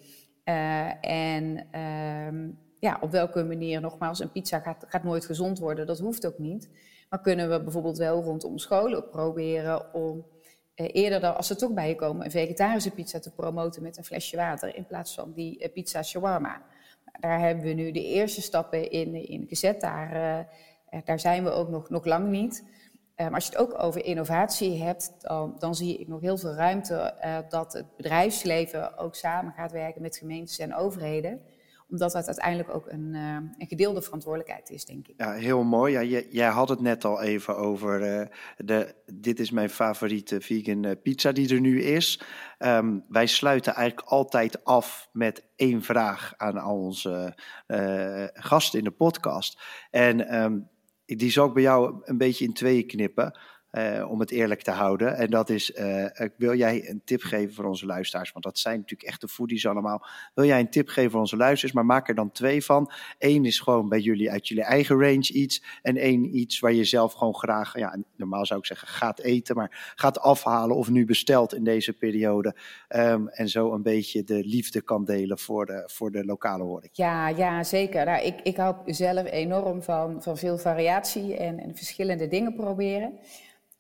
en 1.02 1.68
ehm, 1.72 2.50
ja, 2.80 2.98
op 3.02 3.12
welke 3.12 3.44
manier, 3.44 3.82
nogmaals, 3.82 4.20
een 4.20 4.32
pizza 4.32 4.60
gaat, 4.60 4.86
gaat 4.88 5.04
nooit 5.04 5.26
gezond 5.26 5.60
worden, 5.60 5.88
dat 5.88 6.00
hoeft 6.00 6.26
ook 6.26 6.38
niet. 6.38 6.70
Maar 7.10 7.22
kunnen 7.22 7.50
we 7.50 7.64
bijvoorbeeld 7.64 7.98
wel 7.98 8.24
rondom 8.24 8.58
scholen 8.58 9.10
proberen 9.10 9.94
om 9.94 10.26
eh, 10.74 10.88
eerder 10.92 11.20
dan, 11.20 11.36
als 11.36 11.48
ze 11.48 11.56
toch 11.56 11.74
bij 11.74 11.88
je 11.88 11.96
komen, 11.96 12.26
een 12.26 12.32
vegetarische 12.32 12.92
pizza 12.92 13.20
te 13.20 13.32
promoten 13.32 13.84
met 13.84 13.98
een 13.98 14.04
flesje 14.04 14.36
water 14.36 14.76
in 14.76 14.86
plaats 14.86 15.14
van 15.14 15.34
die 15.34 15.60
eh, 15.60 15.72
pizza 15.74 16.04
shawarma. 16.04 16.62
Daar 17.20 17.40
hebben 17.40 17.66
we 17.66 17.74
nu 17.74 17.92
de 17.92 18.06
eerste 18.06 18.42
stappen 18.42 18.92
in, 18.92 19.28
in 19.30 19.46
gezet. 19.48 19.82
Daar, 19.82 20.16
uh, 20.92 21.00
daar 21.06 21.20
zijn 21.20 21.44
we 21.44 21.50
ook 21.50 21.70
nog, 21.70 21.90
nog 21.90 22.06
lang 22.06 22.30
niet. 22.30 22.64
Maar 23.16 23.34
als 23.34 23.46
je 23.46 23.52
het 23.52 23.60
ook 23.60 23.84
over 23.84 24.06
innovatie 24.06 24.84
hebt, 24.84 25.14
dan, 25.18 25.56
dan 25.60 25.76
zie 25.76 25.98
ik 25.98 26.08
nog 26.08 26.22
heel 26.22 26.38
veel 26.38 26.54
ruimte 26.54 27.14
dat 27.50 27.74
het 27.74 27.96
bedrijfsleven 27.96 28.98
ook 28.98 29.16
samen 29.16 29.54
gaat 29.54 29.72
werken 29.72 30.02
met 30.02 30.18
gemeentes 30.18 30.60
en 30.60 30.76
overheden 30.76 31.42
omdat 31.90 32.12
dat 32.12 32.26
uiteindelijk 32.26 32.70
ook 32.76 32.92
een, 32.92 33.14
uh, 33.14 33.34
een 33.58 33.68
gedeelde 33.68 34.02
verantwoordelijkheid 34.02 34.70
is, 34.70 34.86
denk 34.86 35.08
ik. 35.08 35.14
Ja, 35.18 35.32
heel 35.32 35.64
mooi. 35.64 36.00
Ja, 36.00 36.22
jij, 36.30 36.48
had 36.48 36.70
het 36.70 36.82
net 36.82 37.06
al 37.06 37.22
even 37.22 37.58
over 37.58 38.20
uh, 38.20 38.28
de, 38.58 38.96
dit 39.06 39.40
is 39.40 39.52
mijn 39.52 39.70
favoriete 39.70 40.42
vegan 40.42 40.86
uh, 40.86 40.92
pizza 41.04 41.32
die 41.32 41.54
er 41.54 41.62
nu 41.62 41.82
is. 41.82 42.22
Um, 42.60 43.06
wij 43.10 43.26
sluiten 43.26 43.74
eigenlijk 43.74 44.08
altijd 44.08 44.64
af 44.64 45.10
met 45.12 45.48
één 45.56 45.84
vraag 45.84 46.34
aan 46.38 46.58
al 46.58 46.78
onze 46.78 47.38
gasten 48.34 48.80
in 48.80 48.86
de 48.86 48.92
podcast. 48.92 49.62
En 49.92 50.44
um, 50.44 50.70
die 51.06 51.32
zal 51.32 51.48
ik 51.48 51.54
bij 51.54 51.64
jou 51.64 52.02
een 52.04 52.18
beetje 52.18 52.46
in 52.46 52.54
tweeën 52.54 52.88
knippen. 52.88 53.40
Uh, 53.78 54.12
om 54.12 54.20
het 54.20 54.32
eerlijk 54.32 54.62
te 54.62 54.72
houden. 54.72 55.16
En 55.16 55.30
dat 55.30 55.50
is, 55.50 55.72
uh, 55.72 56.06
wil 56.38 56.56
jij 56.56 56.90
een 56.90 57.02
tip 57.06 57.22
geven 57.22 57.54
voor 57.54 57.66
onze 57.66 57.86
luisteraars? 57.86 58.32
Want 58.32 58.46
dat 58.46 58.60
zijn 58.60 58.80
natuurlijk 58.80 59.10
echte 59.10 59.28
foodies 59.28 59.68
allemaal. 59.68 60.06
Wil 60.34 60.46
jij 60.46 60.60
een 60.60 60.70
tip 60.70 60.88
geven 60.88 61.12
voor 61.12 61.20
onze 61.20 61.38
luisteraars? 61.38 61.76
Maar 61.76 61.86
maak 61.86 62.10
er 62.10 62.16
dan 62.16 62.32
twee 62.32 62.64
van. 62.64 62.92
Eén 63.20 63.46
is 63.46 63.60
gewoon 63.60 63.90
bij 63.90 64.00
jullie 64.00 64.32
uit 64.32 64.48
jullie 64.48 64.64
eigen 64.64 65.00
range 65.00 65.32
iets. 65.34 65.64
En 65.82 65.98
één 65.98 66.38
iets 66.38 66.60
waar 66.60 66.74
je 66.74 66.84
zelf 66.84 67.14
gewoon 67.14 67.36
graag, 67.36 67.78
ja, 67.78 67.98
normaal 68.16 68.46
zou 68.46 68.60
ik 68.60 68.66
zeggen, 68.66 68.88
gaat 68.88 69.20
eten. 69.20 69.56
Maar 69.56 69.94
gaat 69.96 70.20
afhalen 70.20 70.76
of 70.76 70.90
nu 70.90 71.06
bestelt 71.06 71.54
in 71.54 71.64
deze 71.64 71.94
periode. 71.94 72.56
Um, 72.96 73.28
en 73.28 73.50
zo 73.50 73.74
een 73.74 73.84
beetje 73.84 74.24
de 74.24 74.44
liefde 74.46 74.82
kan 74.82 75.06
delen 75.06 75.40
voor 75.40 75.66
de, 75.66 75.84
voor 75.86 76.12
de 76.12 76.26
lokale 76.26 76.64
horeca. 76.64 76.90
Ja, 76.92 77.28
ja 77.28 77.64
zeker. 77.64 78.06
Nou, 78.06 78.26
ik, 78.26 78.40
ik 78.44 78.58
hou 78.58 78.76
zelf 78.86 79.32
enorm 79.32 79.84
van, 79.84 80.24
van 80.24 80.38
veel 80.38 80.58
variatie 80.58 81.38
en, 81.38 81.60
en 81.60 81.76
verschillende 81.76 82.28
dingen 82.28 82.56
proberen. 82.56 83.20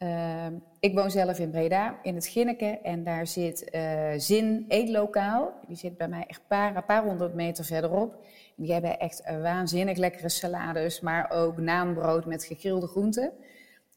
Uh, 0.03 0.45
ik 0.79 0.93
woon 0.93 1.11
zelf 1.11 1.39
in 1.39 1.49
Breda, 1.49 1.99
in 2.01 2.15
het 2.15 2.27
Ginneke. 2.27 2.79
En 2.83 3.03
daar 3.03 3.27
zit 3.27 3.69
uh, 3.75 4.11
Zin 4.17 4.65
Eetlokaal. 4.67 5.53
Die 5.67 5.75
zit 5.75 5.97
bij 5.97 6.07
mij 6.07 6.23
echt 6.27 6.41
paar, 6.47 6.75
een 6.75 6.85
paar 6.85 7.03
honderd 7.03 7.33
meter 7.33 7.65
verderop. 7.65 8.25
Die 8.55 8.73
hebben 8.73 8.99
echt 8.99 9.23
waanzinnig 9.41 9.97
lekkere 9.97 10.29
salades, 10.29 10.99
maar 10.99 11.31
ook 11.31 11.57
naanbrood 11.57 12.25
met 12.25 12.43
gegrilde 12.43 12.87
groenten. 12.87 13.31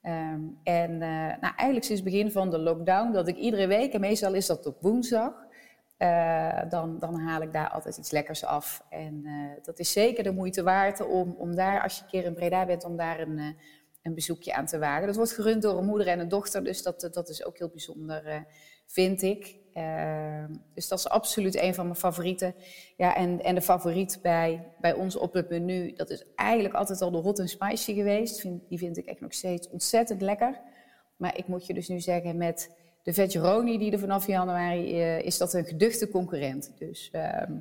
Um, 0.02 0.58
en 0.62 0.90
uh, 0.90 0.98
nou, 1.40 1.54
eigenlijk 1.56 1.84
sinds 1.84 2.02
het 2.02 2.04
begin 2.04 2.30
van 2.30 2.50
de 2.50 2.58
lockdown, 2.58 3.12
dat 3.12 3.28
ik 3.28 3.36
iedere 3.36 3.66
week, 3.66 3.92
en 3.92 4.00
meestal 4.00 4.34
is 4.34 4.46
dat 4.46 4.66
op 4.66 4.76
woensdag, 4.80 5.32
uh, 5.98 6.58
dan, 6.68 6.98
dan 6.98 7.20
haal 7.20 7.42
ik 7.42 7.52
daar 7.52 7.68
altijd 7.68 7.96
iets 7.96 8.10
lekkers 8.10 8.44
af. 8.44 8.84
En 8.90 9.26
dat 9.62 9.78
is 9.78 9.92
zeker 9.92 10.24
de 10.24 10.32
moeite 10.32 10.62
waard 10.62 11.06
om, 11.06 11.34
om 11.38 11.54
daar, 11.54 11.82
als 11.82 11.96
je 11.96 12.02
een 12.02 12.08
keer 12.10 12.24
in 12.24 12.34
Breda 12.34 12.66
bent, 12.66 12.84
om 12.84 12.96
daar 12.96 13.20
een 13.20 13.56
een 14.02 14.14
bezoekje 14.14 14.54
aan 14.54 14.66
te 14.66 14.78
wagen. 14.78 15.06
Dat 15.06 15.16
wordt 15.16 15.32
gerund 15.32 15.62
door 15.62 15.78
een 15.78 15.84
moeder 15.84 16.06
en 16.06 16.18
een 16.18 16.28
dochter, 16.28 16.64
dus 16.64 16.82
dat, 16.82 17.08
dat 17.12 17.28
is 17.28 17.44
ook 17.44 17.58
heel 17.58 17.68
bijzonder, 17.68 18.26
uh, 18.26 18.40
vind 18.86 19.22
ik. 19.22 19.58
Uh, 19.74 20.44
dus 20.74 20.88
dat 20.88 20.98
is 20.98 21.08
absoluut 21.08 21.56
een 21.56 21.74
van 21.74 21.84
mijn 21.84 21.96
favorieten. 21.96 22.54
Ja, 22.96 23.16
en, 23.16 23.42
en 23.42 23.54
de 23.54 23.62
favoriet 23.62 24.18
bij, 24.22 24.72
bij 24.80 24.92
ons 24.92 25.16
op 25.16 25.32
het 25.32 25.48
menu, 25.48 25.92
dat 25.92 26.10
is 26.10 26.24
eigenlijk 26.34 26.74
altijd 26.74 27.02
al 27.02 27.10
de 27.10 27.18
hot 27.18 27.38
and 27.38 27.50
spicy 27.50 27.94
geweest. 27.94 28.40
Vind, 28.40 28.68
die 28.68 28.78
vind 28.78 28.96
ik 28.96 29.06
echt 29.06 29.20
nog 29.20 29.32
steeds 29.32 29.68
ontzettend 29.68 30.22
lekker. 30.22 30.60
Maar 31.16 31.36
ik 31.36 31.46
moet 31.46 31.66
je 31.66 31.74
dus 31.74 31.88
nu 31.88 32.00
zeggen, 32.00 32.36
met 32.36 32.70
de 33.02 33.12
veggeroni 33.12 33.78
die 33.78 33.92
er 33.92 33.98
vanaf 33.98 34.26
januari 34.26 35.00
uh, 35.00 35.20
is, 35.20 35.38
dat 35.38 35.54
een 35.54 35.64
geduchte 35.64 36.08
concurrent. 36.08 36.72
Dus 36.78 37.08
ehm, 37.12 37.52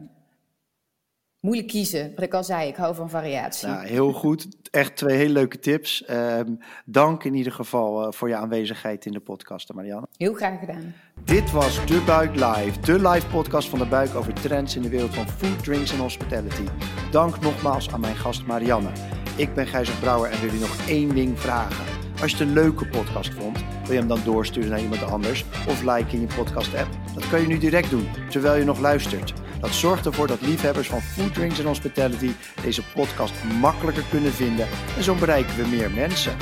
moeilijk 1.39 1.67
kiezen. 1.67 2.11
Wat 2.15 2.23
ik 2.23 2.33
al 2.33 2.43
zei, 2.43 2.67
ik 2.67 2.75
hou 2.75 2.95
van 2.95 3.09
variatie. 3.09 3.67
Nou, 3.67 3.85
heel 3.85 4.13
goed. 4.13 4.47
Echt 4.71 4.95
twee 4.95 5.17
hele 5.17 5.33
leuke 5.33 5.59
tips. 5.59 6.03
Um, 6.09 6.57
dank 6.85 7.23
in 7.23 7.33
ieder 7.33 7.51
geval 7.51 8.05
uh, 8.05 8.11
voor 8.11 8.27
je 8.29 8.35
aanwezigheid 8.35 9.05
in 9.05 9.11
de 9.11 9.19
podcast, 9.19 9.73
Marianne. 9.73 10.07
Heel 10.17 10.33
graag 10.33 10.59
gedaan. 10.59 10.93
Dit 11.23 11.51
was 11.51 11.85
De 11.85 12.03
Buik 12.05 12.35
Live, 12.35 12.79
de 12.79 13.09
live 13.09 13.27
podcast 13.27 13.69
van 13.69 13.79
De 13.79 13.85
Buik 13.85 14.15
over 14.15 14.33
trends 14.33 14.75
in 14.75 14.81
de 14.81 14.89
wereld 14.89 15.13
van 15.13 15.27
food, 15.27 15.63
drinks 15.63 15.91
en 15.91 15.99
hospitality. 15.99 16.63
Dank 17.11 17.39
nogmaals 17.39 17.91
aan 17.91 17.99
mijn 17.99 18.15
gast 18.15 18.45
Marianne. 18.45 18.89
Ik 19.35 19.53
ben 19.53 19.67
Gijzer 19.67 19.99
Brouwer 19.99 20.31
en 20.31 20.41
wil 20.41 20.53
je 20.53 20.59
nog 20.59 20.87
één 20.87 21.15
ding 21.15 21.39
vragen. 21.39 21.85
Als 22.21 22.31
je 22.31 22.37
het 22.37 22.47
een 22.47 22.53
leuke 22.53 22.87
podcast 22.87 23.33
vond 23.33 23.57
Wil 23.89 23.97
je 23.97 24.03
hem 24.03 24.07
dan 24.07 24.23
doorsturen 24.23 24.69
naar 24.69 24.81
iemand 24.81 25.03
anders 25.03 25.45
of 25.67 25.81
like 25.81 26.15
in 26.15 26.21
je 26.21 26.27
podcast 26.35 26.75
app? 26.75 26.89
Dat 27.13 27.29
kan 27.29 27.41
je 27.41 27.47
nu 27.47 27.57
direct 27.57 27.89
doen, 27.89 28.07
terwijl 28.29 28.59
je 28.59 28.65
nog 28.65 28.79
luistert. 28.79 29.33
Dat 29.59 29.73
zorgt 29.73 30.05
ervoor 30.05 30.27
dat 30.27 30.41
liefhebbers 30.41 30.87
van 30.87 31.01
food, 31.01 31.33
drinks 31.33 31.59
en 31.59 31.65
hospitality 31.65 32.31
deze 32.61 32.83
podcast 32.95 33.33
makkelijker 33.59 34.03
kunnen 34.09 34.33
vinden 34.33 34.67
en 34.97 35.03
zo 35.03 35.15
bereiken 35.15 35.55
we 35.55 35.67
meer 35.67 35.91
mensen. 35.91 36.37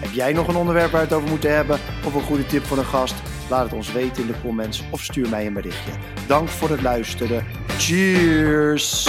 Heb 0.00 0.12
jij 0.12 0.32
nog 0.32 0.48
een 0.48 0.56
onderwerp 0.56 0.90
waar 0.90 1.00
we 1.00 1.06
het 1.06 1.16
over 1.16 1.28
moeten 1.28 1.54
hebben 1.54 1.78
of 2.04 2.14
een 2.14 2.22
goede 2.22 2.46
tip 2.46 2.64
voor 2.64 2.78
een 2.78 2.84
gast? 2.84 3.14
Laat 3.50 3.64
het 3.64 3.72
ons 3.72 3.92
weten 3.92 4.22
in 4.22 4.28
de 4.28 4.40
comments 4.42 4.82
of 4.90 5.02
stuur 5.02 5.28
mij 5.28 5.46
een 5.46 5.52
berichtje. 5.52 5.92
Dank 6.26 6.48
voor 6.48 6.70
het 6.70 6.82
luisteren. 6.82 7.44
Cheers! 7.78 9.08